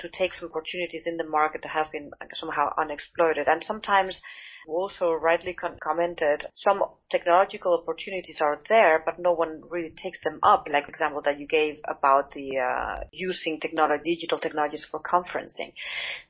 to 0.00 0.08
take 0.08 0.34
some 0.34 0.50
opportunities 0.50 1.06
in 1.06 1.16
the 1.16 1.28
market 1.28 1.62
that 1.62 1.68
have 1.68 1.92
been 1.92 2.10
somehow 2.32 2.74
unexploited. 2.76 3.46
And 3.46 3.62
sometimes 3.62 4.20
also 4.68 5.12
rightly 5.12 5.54
commented, 5.54 6.46
some 6.54 6.82
technological 7.10 7.80
opportunities 7.80 8.38
are 8.40 8.60
there, 8.68 9.02
but 9.04 9.18
no 9.18 9.32
one 9.32 9.62
really 9.70 9.90
takes 9.90 10.22
them 10.24 10.38
up. 10.42 10.66
Like 10.70 10.86
the 10.86 10.90
example 10.90 11.22
that 11.22 11.38
you 11.38 11.46
gave 11.46 11.76
about 11.88 12.30
the 12.32 12.58
uh, 12.58 13.04
using 13.12 13.60
technology, 13.60 14.14
digital 14.14 14.38
technologies 14.38 14.86
for 14.90 15.00
conferencing. 15.00 15.72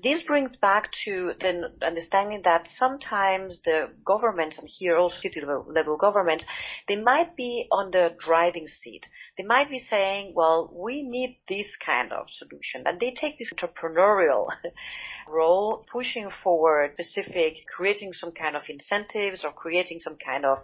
This 0.02 0.22
brings 0.22 0.56
back 0.56 0.90
to 1.04 1.32
the 1.38 1.70
understanding 1.82 2.42
that 2.44 2.68
sometimes 2.76 3.60
the 3.64 3.90
governments, 4.04 4.58
and 4.58 4.68
here 4.68 4.96
also 4.96 5.16
city 5.20 5.40
level 5.40 5.96
governments, 5.96 6.44
they 6.88 6.96
might 6.96 7.36
be 7.36 7.66
on 7.70 7.90
the 7.90 8.14
driving 8.18 8.66
seat. 8.66 9.06
They 9.36 9.44
might 9.44 9.70
be 9.70 9.78
saying, 9.78 10.32
well, 10.34 10.70
we 10.74 11.02
need 11.02 11.38
this 11.48 11.76
kind 11.76 12.12
of 12.12 12.26
solution. 12.28 12.82
And 12.86 13.00
they 13.00 13.12
take 13.12 13.38
this 13.38 13.52
entrepreneurial 13.52 14.48
role, 15.28 15.84
pushing 15.90 16.30
forward 16.42 16.92
specific, 16.94 17.66
creating 17.74 18.12
some 18.24 18.32
kind 18.32 18.56
of 18.56 18.62
incentives 18.68 19.44
or 19.44 19.52
creating 19.52 20.00
some 20.00 20.16
kind 20.16 20.44
of 20.44 20.58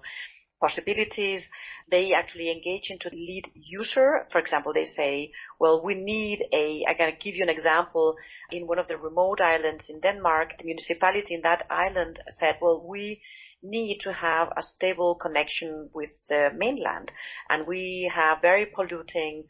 possibilities. 0.60 1.42
They 1.90 2.12
actually 2.12 2.50
engage 2.50 2.90
into 2.90 3.08
the 3.10 3.16
lead 3.16 3.50
user. 3.54 4.26
For 4.30 4.38
example, 4.38 4.72
they 4.72 4.84
say, 4.84 5.32
well, 5.58 5.82
we 5.84 5.94
need 5.94 6.44
a, 6.52 6.84
I'm 6.88 6.96
going 6.98 7.12
to 7.12 7.24
give 7.24 7.34
you 7.34 7.42
an 7.42 7.48
example. 7.48 8.16
In 8.50 8.66
one 8.66 8.78
of 8.78 8.86
the 8.86 8.98
remote 8.98 9.40
islands 9.40 9.88
in 9.88 10.00
Denmark, 10.00 10.58
the 10.58 10.66
municipality 10.66 11.34
in 11.34 11.42
that 11.42 11.66
island 11.70 12.20
said, 12.28 12.56
well, 12.60 12.86
we 12.86 13.22
need 13.62 13.98
to 14.02 14.12
have 14.12 14.48
a 14.56 14.62
stable 14.62 15.14
connection 15.14 15.90
with 15.94 16.10
the 16.28 16.48
mainland 16.56 17.12
and 17.50 17.66
we 17.66 18.10
have 18.14 18.40
very 18.40 18.66
polluting 18.66 19.44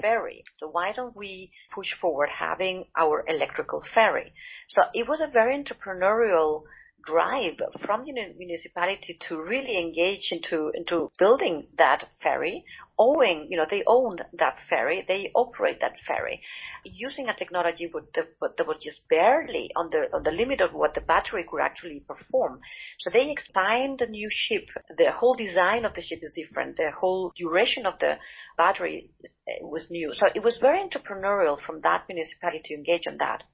ferry. 0.00 0.42
So 0.56 0.70
why 0.70 0.92
don't 0.92 1.16
we 1.16 1.52
push 1.74 1.92
forward 2.00 2.30
having 2.30 2.86
our 2.98 3.24
electrical 3.28 3.82
ferry? 3.94 4.32
So 4.68 4.82
it 4.94 5.08
was 5.08 5.20
a 5.20 5.26
very 5.26 5.62
entrepreneurial 5.62 6.62
drive 7.04 7.60
from 7.84 8.04
the 8.04 8.12
municipality 8.36 9.18
to 9.28 9.40
really 9.40 9.78
engage 9.78 10.28
into 10.32 10.70
into 10.74 11.10
building 11.18 11.66
that 11.76 12.08
ferry 12.22 12.64
owing 12.98 13.48
you 13.50 13.56
know 13.56 13.66
they 13.68 13.82
own 13.86 14.18
that 14.34 14.58
ferry 14.68 15.04
they 15.08 15.30
operate 15.34 15.80
that 15.80 15.98
ferry. 16.06 16.42
Using 16.84 17.28
a 17.28 17.34
technology 17.34 17.90
that 18.14 18.66
was 18.66 18.76
just 18.82 19.08
barely 19.08 19.70
on 19.74 19.90
the 19.90 20.08
on 20.14 20.22
the 20.22 20.30
limit 20.30 20.60
of 20.60 20.72
what 20.72 20.94
the 20.94 21.00
battery 21.00 21.44
could 21.48 21.62
actually 21.62 22.00
perform. 22.06 22.60
So 22.98 23.10
they 23.10 23.30
expand 23.30 23.98
the 23.98 24.06
new 24.06 24.28
ship. 24.30 24.68
The 24.96 25.10
whole 25.12 25.34
design 25.34 25.84
of 25.84 25.94
the 25.94 26.02
ship 26.02 26.20
is 26.22 26.32
different. 26.32 26.76
The 26.76 26.90
whole 26.98 27.32
duration 27.36 27.86
of 27.86 27.98
the 27.98 28.18
battery 28.56 29.10
was 29.62 29.90
new. 29.90 30.12
So 30.12 30.26
it 30.34 30.42
was 30.42 30.58
very 30.58 30.80
entrepreneurial 30.86 31.58
from 31.60 31.80
that 31.80 32.04
municipality 32.08 32.60
to 32.64 32.74
engage 32.74 33.06
on 33.06 33.16
that. 33.18 33.44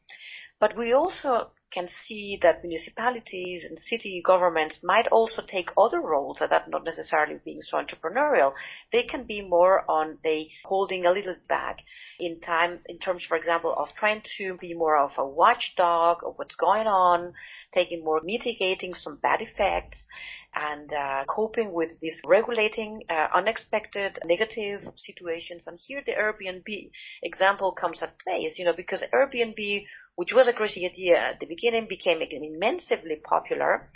But 0.58 0.76
we 0.76 0.92
also 0.92 1.52
can 1.72 1.88
see 2.06 2.38
that 2.42 2.62
municipalities 2.62 3.64
and 3.64 3.78
city 3.78 4.22
governments 4.24 4.78
might 4.82 5.08
also 5.08 5.42
take 5.42 5.70
other 5.76 6.00
roles 6.00 6.38
that 6.38 6.52
are 6.52 6.64
not 6.68 6.84
necessarily 6.84 7.38
being 7.44 7.60
so 7.60 7.76
entrepreneurial. 7.76 8.52
They 8.92 9.02
can 9.02 9.24
be 9.24 9.42
more 9.42 9.84
on 9.90 10.18
the 10.22 10.48
holding 10.64 11.04
a 11.04 11.12
little 11.12 11.36
back 11.48 11.78
in 12.18 12.40
time, 12.40 12.80
in 12.86 12.98
terms, 12.98 13.24
for 13.24 13.36
example, 13.36 13.74
of 13.76 13.88
trying 13.94 14.22
to 14.38 14.56
be 14.58 14.74
more 14.74 14.96
of 14.96 15.12
a 15.18 15.26
watchdog 15.26 16.18
of 16.24 16.34
what's 16.36 16.54
going 16.54 16.86
on, 16.86 17.34
taking 17.72 18.04
more 18.04 18.20
mitigating 18.22 18.94
some 18.94 19.16
bad 19.16 19.42
effects, 19.42 20.06
and 20.54 20.90
uh, 20.92 21.24
coping 21.28 21.72
with 21.72 22.00
this 22.00 22.18
regulating 22.24 23.02
uh, 23.10 23.26
unexpected 23.34 24.18
negative 24.24 24.82
situations. 24.96 25.66
And 25.66 25.78
here 25.78 26.02
the 26.04 26.12
Airbnb 26.12 26.90
example 27.22 27.72
comes 27.72 28.02
at 28.02 28.18
place, 28.18 28.54
you 28.56 28.64
know, 28.64 28.72
because 28.74 29.02
Airbnb 29.12 29.84
which 30.16 30.32
was 30.32 30.48
a 30.48 30.52
crazy 30.52 30.84
idea 30.86 31.18
at 31.18 31.40
the 31.40 31.46
beginning, 31.46 31.86
became 31.86 32.20
immensely 32.20 33.16
popular 33.22 33.88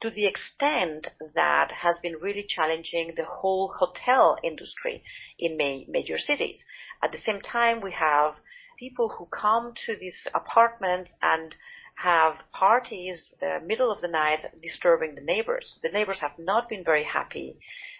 to 0.00 0.10
the 0.10 0.26
extent 0.26 1.08
that 1.34 1.72
has 1.72 1.96
been 2.02 2.16
really 2.20 2.44
challenging 2.46 3.12
the 3.16 3.24
whole 3.24 3.72
hotel 3.78 4.36
industry 4.44 5.02
in 5.38 5.56
major 5.56 6.18
cities. 6.18 6.64
At 7.02 7.12
the 7.12 7.18
same 7.18 7.40
time, 7.40 7.80
we 7.80 7.92
have 7.92 8.34
people 8.78 9.08
who 9.08 9.26
come 9.26 9.72
to 9.86 9.96
these 9.96 10.26
apartments 10.34 11.12
and 11.20 11.54
have 11.96 12.36
parties 12.52 13.32
uh, 13.42 13.58
middle 13.64 13.90
of 13.90 14.00
the 14.00 14.08
night 14.08 14.44
disturbing 14.62 15.16
the 15.16 15.20
neighbors. 15.20 15.78
The 15.82 15.88
neighbors 15.88 16.20
have 16.20 16.38
not 16.38 16.68
been 16.68 16.84
very 16.84 17.02
happy 17.02 17.56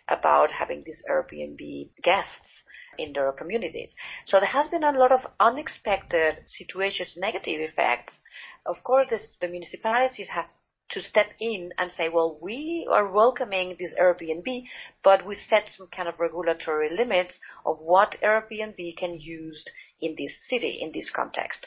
about 0.06 0.52
having 0.52 0.84
these 0.84 1.02
Airbnb 1.10 1.90
guests 2.02 2.62
in 2.98 3.12
their 3.12 3.32
communities. 3.32 3.94
So 4.26 4.40
there 4.40 4.48
has 4.48 4.68
been 4.68 4.84
a 4.84 4.92
lot 4.92 5.12
of 5.12 5.26
unexpected 5.40 6.42
situations, 6.46 7.16
negative 7.16 7.61
effects. 7.61 8.20
Of 8.66 8.76
course, 8.84 9.06
this, 9.08 9.37
the 9.40 9.48
municipalities 9.48 10.28
have 10.28 10.50
to 10.90 11.00
step 11.02 11.26
in 11.38 11.72
and 11.78 11.92
say, 11.92 12.08
well, 12.08 12.38
we 12.40 12.88
are 12.90 13.12
welcoming 13.12 13.76
this 13.78 13.94
Airbnb, 14.00 14.64
but 15.02 15.26
we 15.26 15.34
set 15.34 15.68
some 15.68 15.88
kind 15.88 16.08
of 16.08 16.18
regulatory 16.18 16.88
limits 16.90 17.38
of 17.66 17.78
what 17.80 18.16
Airbnb 18.22 18.96
can 18.96 19.20
use 19.20 19.64
in 20.00 20.14
this 20.16 20.34
city, 20.48 20.78
in 20.80 20.92
this 20.92 21.11
context. 21.11 21.66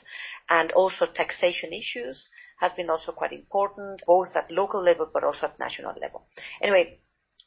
And 0.49 0.71
also 0.71 1.05
taxation 1.05 1.71
issues 1.71 2.29
has 2.59 2.71
been 2.73 2.89
also 2.89 3.11
quite 3.11 3.33
important, 3.33 4.01
both 4.07 4.29
at 4.35 4.51
local 4.51 4.81
level 4.81 5.09
but 5.11 5.23
also 5.23 5.47
at 5.47 5.59
national 5.59 5.93
level. 5.99 6.27
Anyway, 6.61 6.99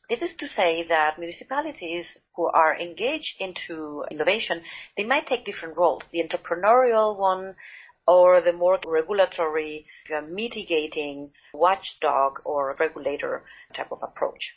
this 0.09 0.23
is 0.23 0.35
to 0.37 0.47
say 0.47 0.87
that 0.88 1.19
municipalities 1.19 2.19
who 2.37 2.47
are 2.47 2.79
engaged 2.79 3.37
into 3.40 4.05
innovation, 4.11 4.62
they 4.97 5.05
might 5.05 5.27
take 5.27 5.45
different 5.45 5.77
roles. 5.79 6.03
The 6.12 6.23
entrepreneurial 6.23 7.19
one 7.19 7.55
or 8.07 8.40
the 8.40 8.53
more 8.53 8.79
regulatory, 8.87 9.87
uh, 10.14 10.21
mitigating 10.21 11.31
watchdog 11.55 12.40
or 12.45 12.77
regulator 12.79 13.45
type 13.75 13.90
of 13.90 14.01
approach. 14.03 14.55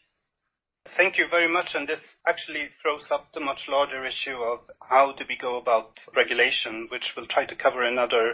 Thank 0.95 1.17
you 1.17 1.25
very 1.29 1.47
much. 1.47 1.75
And 1.75 1.87
this 1.87 2.17
actually 2.25 2.69
throws 2.81 3.09
up 3.11 3.33
the 3.33 3.39
much 3.39 3.67
larger 3.67 4.05
issue 4.05 4.37
of 4.37 4.59
how 4.81 5.13
do 5.13 5.25
we 5.27 5.37
go 5.37 5.57
about 5.57 5.99
regulation, 6.15 6.87
which 6.91 7.13
we'll 7.15 7.27
try 7.27 7.45
to 7.45 7.55
cover 7.55 7.83
in 7.83 7.99
other 7.99 8.33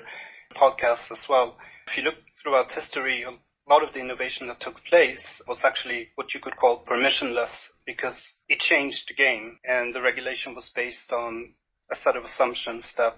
podcasts 0.56 1.12
as 1.12 1.26
well. 1.28 1.58
If 1.88 1.98
you 1.98 2.04
look 2.04 2.16
throughout 2.42 2.72
history, 2.72 3.26
a 3.66 3.74
lot 3.74 3.84
of 3.84 3.94
the 3.94 4.00
innovation 4.00 4.48
that 4.48 4.60
took 4.60 4.84
place 4.84 5.42
was 5.48 5.64
actually 5.64 6.10
what 6.16 6.34
you 6.34 6.40
could 6.40 6.58
call 6.58 6.84
permissionless 6.84 7.70
because 7.86 8.34
it 8.50 8.60
changed 8.60 9.06
the 9.08 9.14
game 9.14 9.58
and 9.64 9.96
the 9.96 10.02
regulation 10.02 10.54
was 10.54 10.70
based 10.76 11.12
on 11.12 11.54
a 11.92 11.96
set 11.96 12.18
of 12.18 12.26
assumptions 12.26 12.94
that 12.98 13.16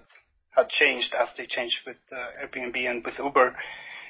had 0.54 0.68
changed 0.68 1.14
as 1.18 1.32
they 1.36 1.46
changed 1.46 1.80
with 1.86 1.96
uh, 2.12 2.28
Airbnb 2.42 2.76
and 2.88 3.04
with 3.04 3.18
Uber. 3.18 3.56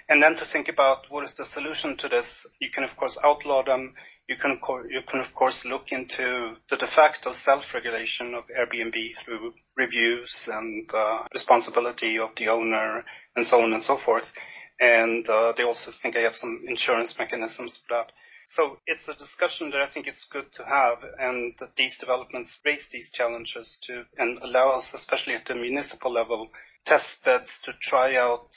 And 0.09 0.23
then 0.23 0.37
to 0.37 0.47
think 0.53 0.69
about 0.69 1.11
what 1.11 1.25
is 1.25 1.35
the 1.37 1.45
solution 1.47 1.97
to 1.99 2.09
this, 2.09 2.47
you 2.61 2.71
can 2.71 2.85
of 2.85 2.97
course 2.97 3.19
outlaw 3.25 3.65
them. 3.65 3.95
You 4.29 4.37
can, 4.37 4.61
you 4.91 5.03
can 5.09 5.21
of 5.21 5.35
course 5.35 5.65
look 5.65 5.91
into 5.91 6.57
the 6.69 6.77
de 6.77 6.87
facto 6.87 7.33
self-regulation 7.33 8.35
of 8.35 8.45
Airbnb 8.47 8.95
through 9.25 9.55
reviews 9.77 10.49
and 10.53 10.89
uh, 10.93 11.27
responsibility 11.33 12.19
of 12.19 12.31
the 12.37 12.49
owner 12.49 13.05
and 13.35 13.47
so 13.47 13.61
on 13.61 13.73
and 13.73 13.83
so 13.83 13.97
forth. 14.05 14.27
And 14.81 15.29
uh, 15.29 15.53
they 15.57 15.63
also 15.63 15.91
think 15.91 16.15
they 16.15 16.23
have 16.23 16.37
some 16.37 16.65
insurance 16.67 17.17
mechanisms 17.19 17.81
for 17.87 17.97
that. 17.97 18.13
So 18.47 18.79
it's 18.87 19.09
a 19.09 19.15
discussion 19.15 19.71
that 19.71 19.81
I 19.81 19.89
think 19.93 20.07
it's 20.07 20.29
good 20.31 20.53
to 20.55 20.65
have, 20.65 20.99
and 21.19 21.55
that 21.59 21.75
these 21.77 21.99
developments 21.99 22.61
raise 22.65 22.87
these 22.93 23.11
challenges 23.13 23.79
to 23.85 24.05
and 24.19 24.39
allow 24.39 24.71
us, 24.71 24.93
especially 24.95 25.35
at 25.35 25.47
the 25.47 25.55
municipal 25.55 26.13
level, 26.13 26.51
test 26.85 27.25
beds 27.25 27.59
to 27.65 27.73
try 27.83 28.17
out 28.17 28.49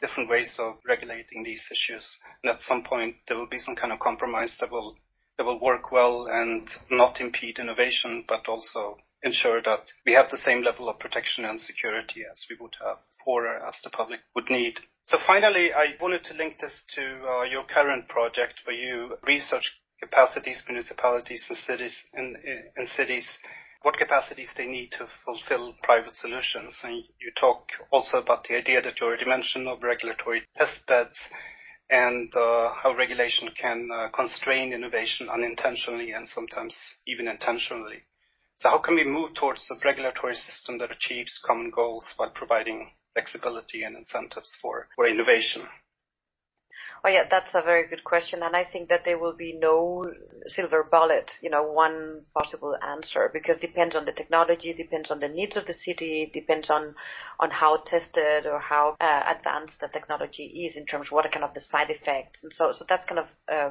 different 0.00 0.30
ways 0.30 0.56
of 0.58 0.76
regulating 0.86 1.42
these 1.42 1.68
issues. 1.74 2.18
And 2.42 2.52
at 2.52 2.60
some 2.60 2.84
point, 2.84 3.16
there 3.26 3.36
will 3.36 3.48
be 3.48 3.58
some 3.58 3.76
kind 3.76 3.92
of 3.92 3.98
compromise 3.98 4.56
that 4.60 4.70
will 4.70 4.96
that 5.38 5.46
will 5.46 5.60
work 5.60 5.90
well 5.90 6.28
and 6.30 6.68
not 6.90 7.20
impede 7.20 7.58
innovation, 7.58 8.24
but 8.28 8.48
also 8.48 8.98
ensure 9.22 9.62
that 9.62 9.90
we 10.04 10.12
have 10.12 10.28
the 10.30 10.36
same 10.36 10.62
level 10.62 10.88
of 10.88 10.98
protection 10.98 11.44
and 11.44 11.58
security 11.58 12.22
as 12.30 12.46
we 12.50 12.56
would 12.60 12.76
have 12.84 12.98
for 13.24 13.46
as 13.46 13.80
the 13.82 13.90
public 13.90 14.20
would 14.34 14.50
need. 14.50 14.78
So 15.04 15.18
finally, 15.26 15.72
I 15.72 15.94
wanted 16.00 16.24
to 16.24 16.34
link 16.34 16.58
this 16.60 16.84
to 16.94 17.02
uh, 17.02 17.42
your 17.42 17.64
current 17.64 18.08
project 18.08 18.60
where 18.64 18.76
you 18.76 19.16
research 19.26 19.80
capacities, 20.00 20.64
municipalities 20.68 21.46
and 22.14 22.88
cities 22.88 23.38
what 23.82 23.98
capacities 23.98 24.52
they 24.56 24.66
need 24.66 24.92
to 24.92 25.06
fulfill 25.24 25.74
private 25.82 26.14
solutions. 26.14 26.80
And 26.84 27.02
you 27.18 27.32
talk 27.34 27.66
also 27.90 28.18
about 28.18 28.44
the 28.44 28.56
idea 28.56 28.80
that 28.80 29.00
you 29.00 29.06
already 29.06 29.24
mentioned 29.24 29.68
of 29.68 29.82
regulatory 29.82 30.42
test 30.54 30.86
beds 30.86 31.18
and 31.90 32.32
uh, 32.34 32.72
how 32.74 32.94
regulation 32.96 33.48
can 33.60 33.88
uh, 33.92 34.08
constrain 34.10 34.72
innovation 34.72 35.28
unintentionally 35.28 36.12
and 36.12 36.28
sometimes 36.28 36.76
even 37.06 37.28
intentionally. 37.28 38.02
So 38.56 38.70
how 38.70 38.78
can 38.78 38.94
we 38.94 39.04
move 39.04 39.34
towards 39.34 39.68
a 39.70 39.84
regulatory 39.84 40.36
system 40.36 40.78
that 40.78 40.92
achieves 40.92 41.42
common 41.44 41.70
goals 41.70 42.06
while 42.16 42.30
providing 42.30 42.92
flexibility 43.14 43.82
and 43.82 43.96
incentives 43.96 44.52
for, 44.60 44.88
innovation? 45.06 45.62
Oh 47.04 47.08
yeah, 47.08 47.24
that's 47.28 47.50
a 47.54 47.62
very 47.62 47.88
good 47.88 48.04
question, 48.04 48.42
and 48.42 48.54
I 48.54 48.64
think 48.64 48.88
that 48.88 49.04
there 49.04 49.18
will 49.18 49.34
be 49.34 49.52
no 49.52 50.04
silver 50.46 50.86
bullet, 50.88 51.32
you 51.42 51.50
know, 51.50 51.64
one 51.64 52.22
possible 52.32 52.76
answer 52.80 53.28
because 53.32 53.56
it 53.56 53.66
depends 53.66 53.96
on 53.96 54.04
the 54.04 54.12
technology, 54.12 54.72
depends 54.72 55.10
on 55.10 55.18
the 55.18 55.28
needs 55.28 55.56
of 55.56 55.66
the 55.66 55.74
city, 55.74 56.30
depends 56.32 56.70
on 56.70 56.94
on 57.40 57.50
how 57.50 57.78
tested 57.84 58.46
or 58.46 58.60
how 58.60 58.96
uh, 59.00 59.22
advanced 59.36 59.80
the 59.80 59.88
technology 59.88 60.64
is 60.64 60.76
in 60.76 60.86
terms 60.86 61.08
of 61.08 61.12
what 61.12 61.30
kind 61.32 61.44
of 61.44 61.54
the 61.54 61.60
side 61.60 61.90
effects, 61.90 62.44
and 62.44 62.52
so 62.52 62.72
so 62.72 62.84
that's 62.88 63.04
kind 63.04 63.18
of 63.18 63.26
uh, 63.52 63.70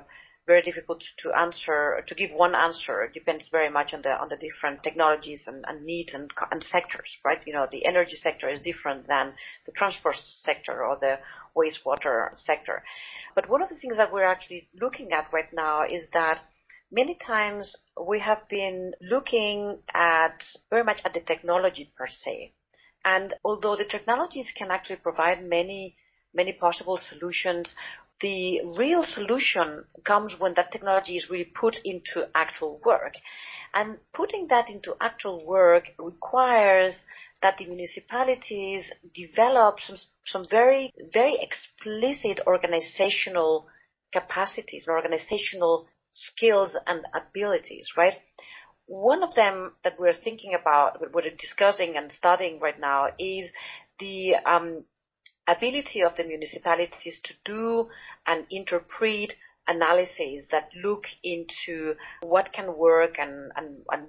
very 0.51 0.61
difficult 0.61 1.01
to 1.17 1.31
answer, 1.31 2.03
to 2.05 2.15
give 2.15 2.31
one 2.31 2.53
answer. 2.53 3.03
It 3.03 3.13
depends 3.13 3.45
very 3.49 3.69
much 3.69 3.93
on 3.93 4.01
the, 4.01 4.09
on 4.09 4.27
the 4.27 4.35
different 4.35 4.83
technologies 4.83 5.45
and, 5.47 5.63
and 5.67 5.85
needs 5.85 6.13
and, 6.13 6.29
and 6.51 6.61
sectors, 6.61 7.09
right? 7.23 7.39
You 7.47 7.53
know, 7.53 7.67
the 7.71 7.85
energy 7.85 8.17
sector 8.17 8.49
is 8.49 8.59
different 8.59 9.07
than 9.07 9.33
the 9.65 9.71
transport 9.71 10.15
sector 10.47 10.83
or 10.83 10.97
the 10.99 11.15
wastewater 11.55 12.35
sector. 12.35 12.83
But 13.33 13.49
one 13.49 13.61
of 13.61 13.69
the 13.69 13.77
things 13.77 13.95
that 13.95 14.11
we're 14.11 14.31
actually 14.35 14.67
looking 14.79 15.13
at 15.13 15.31
right 15.31 15.51
now 15.53 15.83
is 15.89 16.09
that 16.11 16.39
many 16.91 17.15
times 17.15 17.75
we 18.11 18.19
have 18.19 18.41
been 18.49 18.91
looking 19.01 19.79
at 19.93 20.43
very 20.69 20.83
much 20.83 20.99
at 21.05 21.13
the 21.13 21.21
technology 21.21 21.93
per 21.97 22.07
se. 22.07 22.53
And 23.05 23.33
although 23.45 23.77
the 23.77 23.85
technologies 23.85 24.51
can 24.55 24.69
actually 24.69 24.97
provide 24.97 25.43
many 25.43 25.95
many 26.33 26.53
possible 26.53 26.97
solutions 27.09 27.75
the 28.21 28.61
real 28.77 29.03
solution 29.03 29.85
comes 30.03 30.35
when 30.39 30.53
that 30.55 30.71
technology 30.71 31.17
is 31.17 31.29
really 31.29 31.45
put 31.45 31.77
into 31.83 32.27
actual 32.35 32.79
work. 32.85 33.13
And 33.73 33.97
putting 34.13 34.47
that 34.49 34.69
into 34.69 34.95
actual 34.99 35.45
work 35.45 35.91
requires 35.97 36.97
that 37.41 37.57
the 37.57 37.65
municipalities 37.65 38.91
develop 39.15 39.79
some, 39.79 39.97
some 40.25 40.45
very, 40.49 40.93
very 41.13 41.37
explicit 41.41 42.41
organizational 42.45 43.67
capacities, 44.11 44.85
and 44.87 44.95
organizational 44.95 45.87
skills 46.11 46.75
and 46.85 47.01
abilities, 47.15 47.87
right? 47.97 48.17
One 48.85 49.23
of 49.23 49.33
them 49.35 49.71
that 49.83 49.93
we're 49.97 50.13
thinking 50.13 50.53
about, 50.53 50.99
we're 51.13 51.29
discussing 51.37 51.95
and 51.95 52.11
studying 52.11 52.59
right 52.59 52.79
now 52.79 53.07
is 53.17 53.49
the 53.99 54.35
um, 54.45 54.83
ability 55.55 56.03
of 56.03 56.15
the 56.15 56.23
municipalities 56.23 57.19
to 57.23 57.33
do 57.45 57.89
and 58.25 58.45
interpret 58.49 59.33
analyses 59.67 60.47
that 60.51 60.69
look 60.83 61.05
into 61.23 61.93
what 62.21 62.51
can 62.51 62.75
work 62.75 63.17
and, 63.19 63.51
and, 63.55 63.77
and 63.89 64.07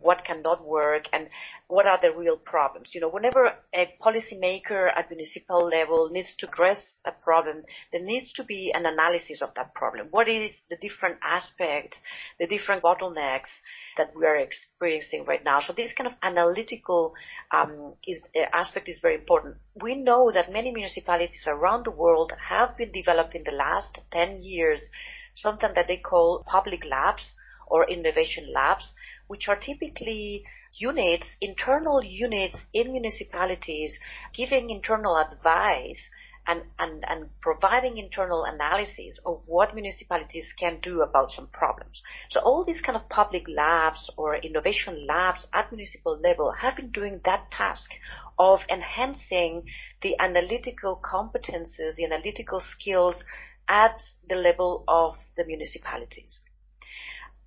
what 0.00 0.24
cannot 0.24 0.66
work 0.66 1.04
and 1.12 1.28
what 1.68 1.86
are 1.86 1.98
the 2.00 2.12
real 2.12 2.36
problems. 2.36 2.90
You 2.92 3.00
know, 3.00 3.08
whenever 3.08 3.52
a 3.74 3.94
policymaker 4.00 4.90
at 4.94 5.10
municipal 5.10 5.66
level 5.66 6.10
needs 6.10 6.34
to 6.38 6.48
address 6.48 6.98
a 7.06 7.12
problem, 7.12 7.62
there 7.90 8.02
needs 8.02 8.32
to 8.34 8.44
be 8.44 8.72
an 8.74 8.86
analysis 8.86 9.42
of 9.42 9.54
that 9.56 9.74
problem. 9.74 10.08
What 10.10 10.28
is 10.28 10.50
the 10.68 10.76
different 10.76 11.18
aspects, 11.22 11.98
the 12.38 12.46
different 12.46 12.82
bottlenecks 12.82 13.50
that 13.96 14.12
we 14.16 14.26
are 14.26 14.36
experiencing 14.36 15.24
right 15.24 15.44
now? 15.44 15.60
So 15.60 15.72
this 15.72 15.92
kind 15.92 16.06
of 16.06 16.14
analytical 16.22 17.14
um, 17.50 17.94
is, 18.06 18.22
uh, 18.36 18.46
aspect 18.52 18.88
is 18.88 19.00
very 19.00 19.16
important. 19.16 19.56
We 19.80 19.94
know 19.96 20.30
that 20.32 20.52
many 20.52 20.72
municipalities 20.72 21.44
around 21.46 21.84
the 21.84 21.90
world 21.90 22.32
have 22.48 22.76
been 22.76 22.92
developed 22.92 23.34
in 23.34 23.44
the 23.44 23.52
last 23.52 23.98
10 24.10 24.38
years 24.42 24.90
something 25.34 25.70
that 25.74 25.88
they 25.88 25.96
call 25.96 26.44
public 26.46 26.84
labs 26.84 27.36
or 27.66 27.88
innovation 27.88 28.52
labs, 28.52 28.94
which 29.28 29.48
are 29.48 29.56
typically 29.56 30.44
units, 30.74 31.36
internal 31.40 32.02
units 32.02 32.56
in 32.72 32.92
municipalities 32.92 33.98
giving 34.34 34.70
internal 34.70 35.16
advice 35.16 36.10
and, 36.46 36.62
and, 36.78 37.04
and 37.08 37.28
providing 37.40 37.98
internal 37.98 38.44
analysis 38.44 39.16
of 39.24 39.42
what 39.46 39.74
municipalities 39.74 40.52
can 40.58 40.78
do 40.80 41.02
about 41.02 41.30
some 41.30 41.46
problems. 41.48 42.02
So 42.30 42.40
all 42.40 42.64
these 42.64 42.80
kind 42.80 42.96
of 42.96 43.08
public 43.08 43.44
labs 43.48 44.10
or 44.16 44.36
innovation 44.36 45.06
labs 45.06 45.46
at 45.52 45.70
municipal 45.70 46.18
level 46.18 46.52
have 46.52 46.76
been 46.76 46.90
doing 46.90 47.20
that 47.24 47.50
task 47.50 47.90
of 48.38 48.60
enhancing 48.68 49.64
the 50.02 50.16
analytical 50.18 51.00
competences, 51.02 51.94
the 51.96 52.04
analytical 52.04 52.60
skills 52.60 53.22
at 53.68 54.02
the 54.28 54.34
level 54.34 54.84
of 54.88 55.14
the 55.36 55.44
municipalities. 55.44 56.40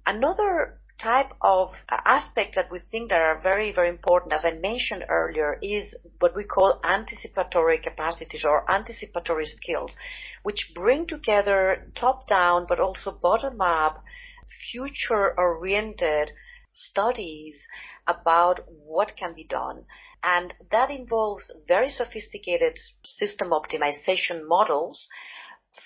Another 0.05 0.79
type 0.97 1.31
of 1.41 1.69
uh, 1.89 1.97
aspect 2.05 2.55
that 2.55 2.71
we 2.71 2.79
think 2.79 3.09
that 3.09 3.21
are 3.21 3.41
very, 3.41 3.71
very 3.71 3.89
important, 3.89 4.33
as 4.33 4.45
I 4.45 4.51
mentioned 4.51 5.05
earlier, 5.09 5.57
is 5.61 5.93
what 6.19 6.35
we 6.35 6.43
call 6.43 6.79
anticipatory 6.83 7.79
capacities 7.79 8.45
or 8.45 8.69
anticipatory 8.71 9.45
skills, 9.45 9.93
which 10.43 10.71
bring 10.73 11.05
together 11.05 11.91
top-down 11.95 12.65
but 12.67 12.79
also 12.79 13.11
bottom-up 13.11 14.03
future-oriented 14.71 16.31
studies 16.73 17.67
about 18.07 18.61
what 18.67 19.15
can 19.17 19.33
be 19.33 19.43
done. 19.43 19.85
And 20.23 20.53
that 20.71 20.89
involves 20.89 21.51
very 21.67 21.89
sophisticated 21.89 22.77
system 23.05 23.49
optimization 23.49 24.47
models, 24.47 25.07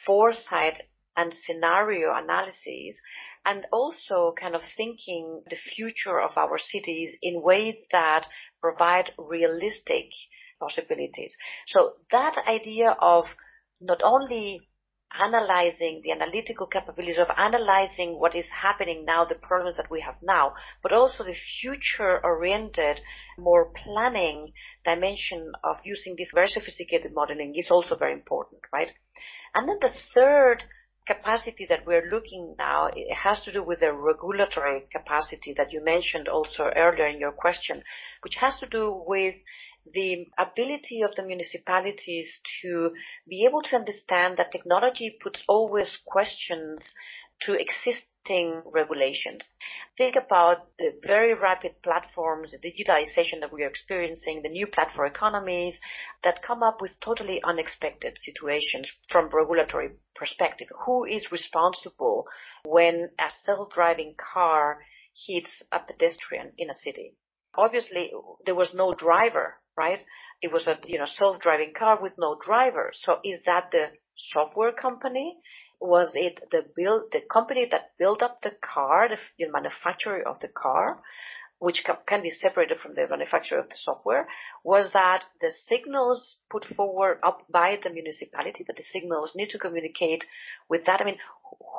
foresight 0.06 0.82
and 1.18 1.34
scenario 1.34 2.14
analyses 2.16 3.02
and 3.46 3.66
also 3.72 4.34
kind 4.40 4.56
of 4.56 4.62
thinking 4.78 5.44
the 5.50 5.56
future 5.56 6.20
of 6.20 6.38
our 6.38 6.58
cities 6.58 7.16
in 7.22 7.42
ways 7.42 7.76
that 7.92 8.28
provide 8.62 9.12
realistic 9.18 10.06
possibilities. 10.60 11.36
So 11.68 11.94
that 12.12 12.38
idea 12.48 12.96
of 13.00 13.26
not 13.82 14.02
only 14.04 14.62
analyzing 15.18 16.02
the 16.04 16.12
analytical 16.12 16.68
capabilities 16.68 17.18
of 17.18 17.28
analyzing 17.36 18.20
what 18.20 18.36
is 18.36 18.48
happening 18.50 19.06
now, 19.06 19.26
the 19.26 19.40
problems 19.42 19.78
that 19.78 19.90
we 19.90 20.02
have 20.02 20.16
now, 20.22 20.54
but 20.84 20.94
also 20.94 21.24
the 21.24 21.36
future 21.62 22.24
oriented, 22.24 23.02
more 23.38 23.72
planning 23.76 24.54
dimension 24.86 25.52
of 25.64 25.78
using 25.84 26.16
this 26.18 26.32
very 26.34 26.48
sophisticated 26.48 27.12
modeling 27.14 27.54
is 27.56 27.70
also 27.72 27.96
very 27.96 28.14
important, 28.14 28.62
right? 28.72 28.92
And 29.56 29.68
then 29.68 29.78
the 29.82 29.94
third 30.14 30.64
capacity 31.06 31.66
that 31.68 31.86
we're 31.86 32.10
looking 32.12 32.56
now 32.58 32.88
it 32.94 33.14
has 33.14 33.42
to 33.42 33.52
do 33.52 33.64
with 33.64 33.80
the 33.80 33.92
regulatory 33.94 34.88
capacity 34.92 35.54
that 35.58 35.72
you 35.72 35.84
mentioned 35.84 36.28
also 36.28 36.72
earlier 36.76 37.08
in 37.08 37.20
your 37.20 37.32
question, 37.32 37.84
which 38.22 38.36
has 38.36 38.60
to 38.60 38.68
do 38.68 39.04
with 39.08 39.36
the 39.94 40.28
ability 40.38 41.02
of 41.02 41.16
the 41.16 41.24
municipalities 41.26 42.40
to 42.62 42.92
be 43.28 43.46
able 43.46 43.62
to 43.62 43.76
understand 43.76 44.38
that 44.38 44.52
technology 44.52 45.18
puts 45.22 45.44
always 45.48 45.98
questions 46.06 46.94
to 47.42 47.54
existing 47.54 48.62
regulations. 48.66 49.50
Think 49.98 50.16
about 50.16 50.78
the 50.78 51.00
very 51.04 51.34
rapid 51.34 51.82
platforms, 51.82 52.52
the 52.52 52.60
digitalization 52.60 53.40
that 53.42 53.54
we 53.54 53.64
are 53.64 53.70
experiencing, 53.70 54.42
the 54.42 54.50
new 54.50 54.68
platform 54.68 55.08
economies 55.08 55.80
that 56.24 56.44
come 56.44 56.64
up 56.64 56.82
with 56.82 57.00
totally 57.00 57.42
unexpected 57.44 58.18
situations 58.18 58.92
from 59.10 59.30
regulatory 59.30 59.92
perspective. 60.16 60.68
Who 60.86 61.06
is 61.06 61.32
responsible 61.32 62.26
when 62.66 63.10
a 63.20 63.30
self-driving 63.30 64.16
car 64.18 64.80
hits 65.28 65.64
a 65.72 65.80
pedestrian 65.80 66.52
in 66.58 66.70
a 66.70 66.74
city? 66.74 67.16
Obviously, 67.56 68.12
there 68.46 68.56
was 68.56 68.74
no 68.74 68.94
driver 68.94 69.56
right? 69.80 70.04
It 70.42 70.52
was 70.52 70.68
a 70.68 70.78
you 70.86 71.00
know 71.00 71.06
self-driving 71.06 71.74
car 71.74 72.00
with 72.02 72.14
no 72.18 72.38
driver. 72.46 72.92
So 72.94 73.20
is 73.24 73.40
that 73.46 73.72
the 73.72 73.86
software 74.16 74.74
company? 74.74 75.38
Was 75.80 76.12
it 76.16 76.50
the 76.52 76.66
build 76.76 77.12
the 77.12 77.22
company 77.22 77.68
that 77.72 77.92
built 77.98 78.22
up 78.22 78.42
the 78.42 78.52
car, 78.62 79.08
the, 79.08 79.18
the 79.38 79.52
manufacturer 79.52 80.28
of 80.28 80.40
the 80.40 80.50
car? 80.50 81.02
which 81.60 81.84
can 82.08 82.22
be 82.22 82.30
separated 82.30 82.78
from 82.78 82.96
the 82.96 83.06
manufacturer 83.08 83.60
of 83.60 83.70
the 83.70 83.76
software, 83.78 84.28
was 84.64 84.92
that 84.94 85.26
the 85.42 85.52
signals 85.52 86.38
put 86.50 86.64
forward 86.64 87.20
up 87.22 87.46
by 87.52 87.78
the 87.84 87.90
municipality, 87.90 88.64
that 88.66 88.78
the 88.78 88.84
signals 88.84 89.34
need 89.36 89.50
to 89.50 89.60
communicate 89.60 90.24
with 90.70 90.86
that. 90.86 91.02
I 91.02 91.04
mean, 91.04 91.20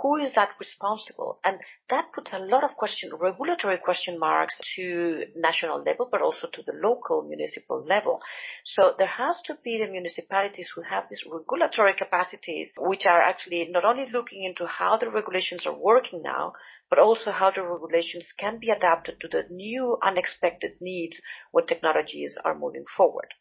who 0.02 0.16
is 0.16 0.32
that 0.34 0.50
responsible? 0.58 1.38
And 1.44 1.58
that 1.88 2.12
puts 2.12 2.32
a 2.32 2.38
lot 2.38 2.64
of 2.64 2.76
question, 2.76 3.10
regulatory 3.12 3.78
question 3.78 4.18
marks 4.18 4.58
to 4.76 5.26
national 5.36 5.82
level, 5.82 6.08
but 6.10 6.22
also 6.22 6.48
to 6.48 6.62
the 6.62 6.72
local 6.72 7.22
municipal 7.22 7.84
level. 7.84 8.20
So 8.64 8.94
there 8.96 9.06
has 9.06 9.42
to 9.42 9.58
be 9.62 9.78
the 9.78 9.90
municipalities 9.90 10.70
who 10.74 10.82
have 10.82 11.04
these 11.08 11.24
regulatory 11.30 11.94
capacities, 11.94 12.72
which 12.78 13.04
are 13.06 13.20
actually 13.20 13.68
not 13.70 13.84
only 13.84 14.06
looking 14.10 14.44
into 14.44 14.66
how 14.66 14.96
the 14.96 15.10
regulations 15.10 15.66
are 15.66 15.76
working 15.76 16.22
now, 16.22 16.54
but 16.88 16.98
also 16.98 17.30
how 17.30 17.50
the 17.50 17.62
regulations 17.62 18.32
can 18.38 18.58
be 18.58 18.70
adapted 18.70 19.20
to 19.20 19.28
the 19.28 19.44
new 19.50 19.98
unexpected 20.02 20.72
needs 20.80 21.20
when 21.50 21.66
technologies 21.66 22.36
are 22.44 22.58
moving 22.58 22.84
forward. 22.96 23.34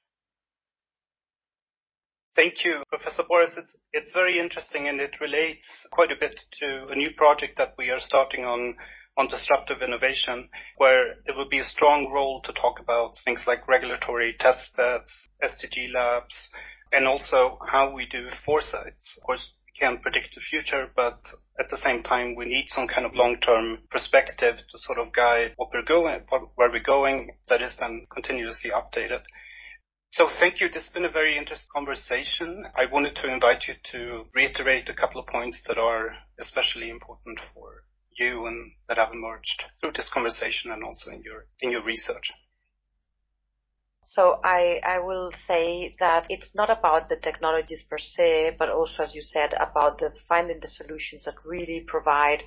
Thank 2.35 2.63
you, 2.63 2.83
Professor 2.89 3.23
Borrás. 3.23 3.57
It's, 3.57 3.75
it's 3.91 4.13
very 4.13 4.39
interesting 4.39 4.87
and 4.87 5.01
it 5.01 5.19
relates 5.19 5.87
quite 5.91 6.11
a 6.11 6.19
bit 6.19 6.39
to 6.59 6.87
a 6.89 6.95
new 6.95 7.11
project 7.17 7.57
that 7.57 7.73
we 7.77 7.89
are 7.89 7.99
starting 7.99 8.45
on 8.45 8.75
on 9.17 9.27
disruptive 9.27 9.81
innovation, 9.81 10.47
where 10.77 11.15
there 11.25 11.35
will 11.35 11.49
be 11.49 11.59
a 11.59 11.65
strong 11.65 12.09
role 12.09 12.41
to 12.41 12.53
talk 12.53 12.79
about 12.79 13.11
things 13.25 13.43
like 13.45 13.67
regulatory 13.67 14.33
test 14.39 14.73
beds, 14.77 15.27
SDG 15.43 15.91
labs, 15.93 16.49
and 16.93 17.05
also 17.05 17.59
how 17.67 17.93
we 17.93 18.05
do 18.05 18.29
foresights. 18.45 19.17
Of 19.17 19.23
course, 19.25 19.51
we 19.67 19.73
can't 19.77 20.01
predict 20.01 20.35
the 20.35 20.41
future, 20.41 20.89
but 20.95 21.19
at 21.59 21.67
the 21.69 21.77
same 21.77 22.01
time, 22.01 22.35
we 22.35 22.45
need 22.45 22.67
some 22.69 22.87
kind 22.87 23.05
of 23.05 23.13
long-term 23.13 23.79
perspective 23.91 24.55
to 24.69 24.77
sort 24.79 24.99
of 24.99 25.11
guide 25.11 25.51
what 25.57 25.69
we're 25.73 25.83
going, 25.83 26.21
where 26.55 26.71
we're 26.71 26.79
going, 26.79 27.31
that 27.49 27.61
is 27.61 27.75
then 27.77 28.07
continuously 28.09 28.71
updated. 28.71 29.21
So 30.11 30.27
thank 30.39 30.59
you. 30.59 30.67
This 30.67 30.87
has 30.87 30.93
been 30.93 31.05
a 31.05 31.11
very 31.11 31.37
interesting 31.37 31.69
conversation. 31.73 32.65
I 32.75 32.87
wanted 32.87 33.15
to 33.17 33.31
invite 33.31 33.67
you 33.67 33.75
to 33.91 34.25
reiterate 34.33 34.89
a 34.89 34.93
couple 34.95 35.21
of 35.21 35.27
points 35.27 35.63
that 35.67 35.77
are 35.77 36.09
especially 36.39 36.89
important 36.89 37.39
for 37.53 37.75
you 38.17 38.47
and 38.47 38.71
that 38.87 38.97
have 38.97 39.13
emerged 39.13 39.63
through 39.79 39.91
this 39.95 40.09
conversation 40.11 40.71
and 40.71 40.83
also 40.83 41.11
in 41.11 41.21
your 41.21 41.45
in 41.61 41.69
your 41.69 41.83
research. 41.83 42.31
So 44.01 44.39
I, 44.43 44.99
will 45.03 45.31
say 45.47 45.95
that 45.99 46.25
it's 46.29 46.55
not 46.55 46.71
about 46.71 47.09
the 47.09 47.15
technologies 47.15 47.85
per 47.87 47.99
se, 47.99 48.55
but 48.57 48.69
also, 48.69 49.03
as 49.03 49.13
you 49.13 49.21
said, 49.21 49.53
about 49.53 49.99
the 49.99 50.11
finding 50.27 50.59
the 50.59 50.67
solutions 50.67 51.25
that 51.25 51.35
really 51.45 51.81
provide 51.87 52.43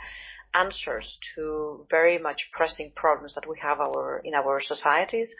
answers 0.55 1.19
to 1.37 1.87
very 1.89 2.19
much 2.19 2.51
pressing 2.51 2.93
problems 2.97 3.35
that 3.37 3.49
we 3.49 3.57
have 3.61 3.79
in 4.25 4.35
our 4.35 4.61
societies 4.61 5.37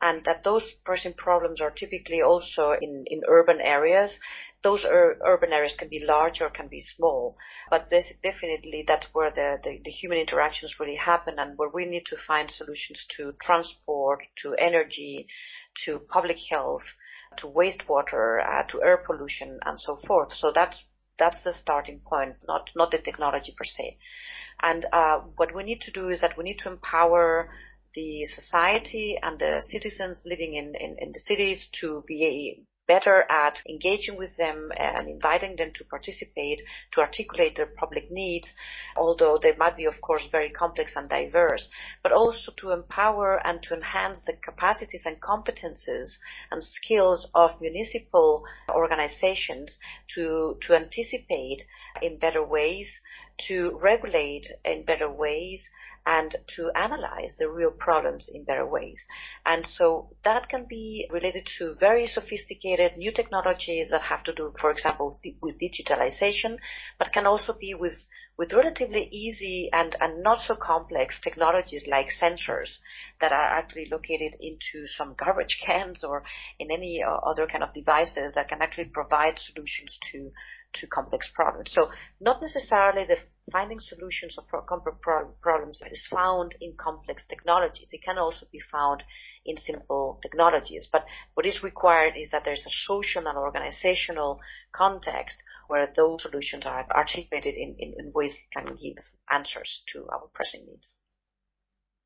and 0.00 0.24
that 0.24 0.44
those 0.44 0.74
pressing 0.84 1.14
problems 1.14 1.60
are 1.60 1.70
typically 1.70 2.22
also 2.22 2.72
in, 2.80 3.04
in 3.06 3.22
urban 3.28 3.60
areas. 3.60 4.18
Those 4.62 4.84
ur- 4.84 5.18
urban 5.24 5.52
areas 5.52 5.74
can 5.76 5.88
be 5.88 6.04
large 6.04 6.40
or 6.40 6.50
can 6.50 6.68
be 6.68 6.80
small, 6.80 7.36
but 7.70 7.90
this, 7.90 8.12
definitely 8.22 8.84
that's 8.86 9.06
where 9.12 9.30
the, 9.30 9.58
the, 9.62 9.80
the 9.84 9.90
human 9.90 10.18
interactions 10.18 10.78
really 10.80 10.96
happen 10.96 11.38
and 11.38 11.56
where 11.56 11.68
we 11.68 11.84
need 11.84 12.06
to 12.06 12.16
find 12.26 12.50
solutions 12.50 13.06
to 13.16 13.32
transport, 13.40 14.20
to 14.42 14.54
energy, 14.54 15.26
to 15.84 16.00
public 16.08 16.38
health, 16.50 16.82
to 17.36 17.46
wastewater, 17.46 18.40
uh, 18.44 18.62
to 18.64 18.82
air 18.82 18.96
pollution, 18.96 19.58
and 19.64 19.78
so 19.78 19.96
forth. 19.96 20.32
So 20.32 20.52
that's 20.54 20.84
that's 21.18 21.42
the 21.42 21.52
starting 21.52 22.00
point, 22.08 22.36
not 22.46 22.70
not 22.76 22.90
the 22.90 22.98
technology 22.98 23.54
per 23.56 23.64
se. 23.64 23.98
And 24.62 24.86
uh, 24.92 25.20
what 25.36 25.54
we 25.54 25.62
need 25.62 25.80
to 25.82 25.92
do 25.92 26.08
is 26.08 26.20
that 26.20 26.36
we 26.36 26.44
need 26.44 26.58
to 26.60 26.68
empower 26.68 27.50
the 27.94 28.24
society 28.26 29.18
and 29.22 29.38
the 29.38 29.62
citizens 29.66 30.22
living 30.24 30.54
in, 30.54 30.74
in, 30.74 30.96
in 30.98 31.12
the 31.12 31.20
cities 31.20 31.68
to 31.80 32.04
be 32.06 32.64
better 32.88 33.30
at 33.30 33.60
engaging 33.68 34.16
with 34.16 34.34
them 34.36 34.72
and 34.76 35.08
inviting 35.08 35.54
them 35.56 35.70
to 35.74 35.84
participate, 35.84 36.62
to 36.90 37.00
articulate 37.00 37.54
their 37.54 37.66
public 37.66 38.10
needs, 38.10 38.54
although 38.96 39.38
they 39.40 39.54
might 39.56 39.76
be, 39.76 39.84
of 39.84 40.00
course, 40.00 40.26
very 40.32 40.50
complex 40.50 40.94
and 40.96 41.08
diverse, 41.08 41.68
but 42.02 42.10
also 42.10 42.50
to 42.56 42.72
empower 42.72 43.46
and 43.46 43.62
to 43.62 43.74
enhance 43.74 44.24
the 44.24 44.32
capacities 44.32 45.02
and 45.04 45.20
competences 45.20 46.18
and 46.50 46.64
skills 46.64 47.28
of 47.34 47.60
municipal 47.60 48.42
organizations 48.70 49.78
to, 50.14 50.56
to 50.62 50.74
anticipate 50.74 51.62
in 52.00 52.18
better 52.18 52.42
ways, 52.42 53.00
to 53.46 53.78
regulate 53.82 54.46
in 54.64 54.84
better 54.84 55.10
ways, 55.10 55.68
and 56.08 56.36
to 56.56 56.70
analyze 56.74 57.34
the 57.38 57.48
real 57.48 57.70
problems 57.70 58.30
in 58.32 58.42
better 58.44 58.66
ways. 58.66 59.06
And 59.44 59.66
so 59.66 60.08
that 60.24 60.48
can 60.48 60.64
be 60.66 61.06
related 61.10 61.46
to 61.58 61.74
very 61.78 62.06
sophisticated 62.06 62.96
new 62.96 63.12
technologies 63.12 63.90
that 63.90 64.00
have 64.02 64.24
to 64.24 64.32
do, 64.32 64.52
for 64.58 64.70
example, 64.70 65.14
with 65.42 65.60
digitalization, 65.60 66.56
but 66.98 67.12
can 67.12 67.26
also 67.26 67.52
be 67.52 67.74
with 67.74 67.96
with 68.38 68.52
relatively 68.52 69.08
easy 69.10 69.68
and, 69.72 69.96
and 70.00 70.22
not 70.22 70.38
so 70.38 70.54
complex 70.54 71.20
technologies 71.20 71.84
like 71.90 72.06
sensors 72.06 72.78
that 73.20 73.32
are 73.32 73.58
actually 73.58 73.88
located 73.90 74.36
into 74.40 74.86
some 74.86 75.16
garbage 75.18 75.58
cans 75.66 76.04
or 76.04 76.22
in 76.60 76.70
any 76.70 77.02
uh, 77.02 77.16
other 77.28 77.48
kind 77.48 77.64
of 77.64 77.74
devices 77.74 78.32
that 78.34 78.48
can 78.48 78.62
actually 78.62 78.84
provide 78.84 79.36
solutions 79.38 79.98
to 80.12 80.30
to 80.74 80.86
complex 80.86 81.30
problems. 81.34 81.72
So 81.72 81.90
not 82.20 82.42
necessarily 82.42 83.06
the 83.06 83.16
finding 83.50 83.80
solutions 83.80 84.36
of 84.38 84.44
complex 84.66 84.98
problems 85.40 85.82
is 85.90 86.06
found 86.10 86.54
in 86.60 86.74
complex 86.76 87.26
technologies. 87.26 87.88
It 87.92 88.02
can 88.02 88.18
also 88.18 88.46
be 88.52 88.60
found 88.60 89.02
in 89.44 89.56
simple 89.56 90.18
technologies. 90.22 90.88
But 90.90 91.04
what 91.34 91.46
is 91.46 91.62
required 91.62 92.14
is 92.16 92.30
that 92.30 92.44
there's 92.44 92.66
a 92.66 92.70
social 92.70 93.26
and 93.26 93.38
organizational 93.38 94.40
context 94.72 95.42
where 95.68 95.88
those 95.94 96.22
solutions 96.22 96.66
are 96.66 96.86
articulated 96.94 97.54
in, 97.56 97.76
in, 97.78 97.94
in 97.98 98.12
ways 98.12 98.34
that 98.34 98.66
can 98.66 98.76
give 98.76 98.96
answers 99.30 99.82
to 99.92 100.06
our 100.10 100.28
pressing 100.34 100.64
needs. 100.66 100.88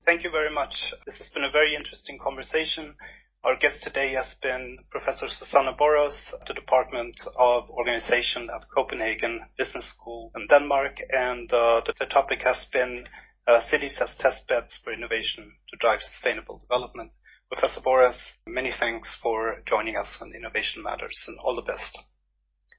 Thank 0.04 0.24
you 0.24 0.30
very 0.30 0.52
much. 0.52 0.92
This 1.06 1.18
has 1.18 1.30
been 1.30 1.44
a 1.44 1.50
very 1.50 1.76
interesting 1.76 2.18
conversation. 2.18 2.96
Our 3.44 3.56
guest 3.56 3.82
today 3.82 4.12
has 4.12 4.36
been 4.40 4.78
Professor 4.88 5.26
Susana 5.26 5.74
Borrás 5.74 6.32
at 6.40 6.46
the 6.46 6.54
Department 6.54 7.20
of 7.36 7.68
Organization 7.70 8.48
at 8.48 8.70
Copenhagen 8.70 9.44
Business 9.58 9.92
School 9.96 10.30
in 10.36 10.46
Denmark, 10.46 10.98
and 11.10 11.52
uh, 11.52 11.82
the, 11.84 11.92
the, 11.98 12.06
topic 12.06 12.42
has 12.44 12.64
been 12.72 13.04
uh, 13.48 13.58
cities 13.58 13.98
as 14.00 14.14
test 14.14 14.46
beds 14.46 14.80
for 14.84 14.92
innovation 14.92 15.52
to 15.70 15.76
drive 15.80 16.02
sustainable 16.02 16.60
development. 16.60 17.16
Professor 17.50 17.80
Borrás, 17.80 18.38
many 18.46 18.70
thanks 18.78 19.18
for 19.20 19.56
joining 19.66 19.96
us 19.96 20.18
on 20.22 20.32
Innovation 20.36 20.80
Matters, 20.80 21.24
and 21.26 21.36
all 21.40 21.56
the 21.56 21.62
best. 21.62 21.98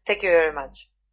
Thank 0.08 0.24
you 0.24 0.30
very 0.30 0.54
much. 0.54 0.88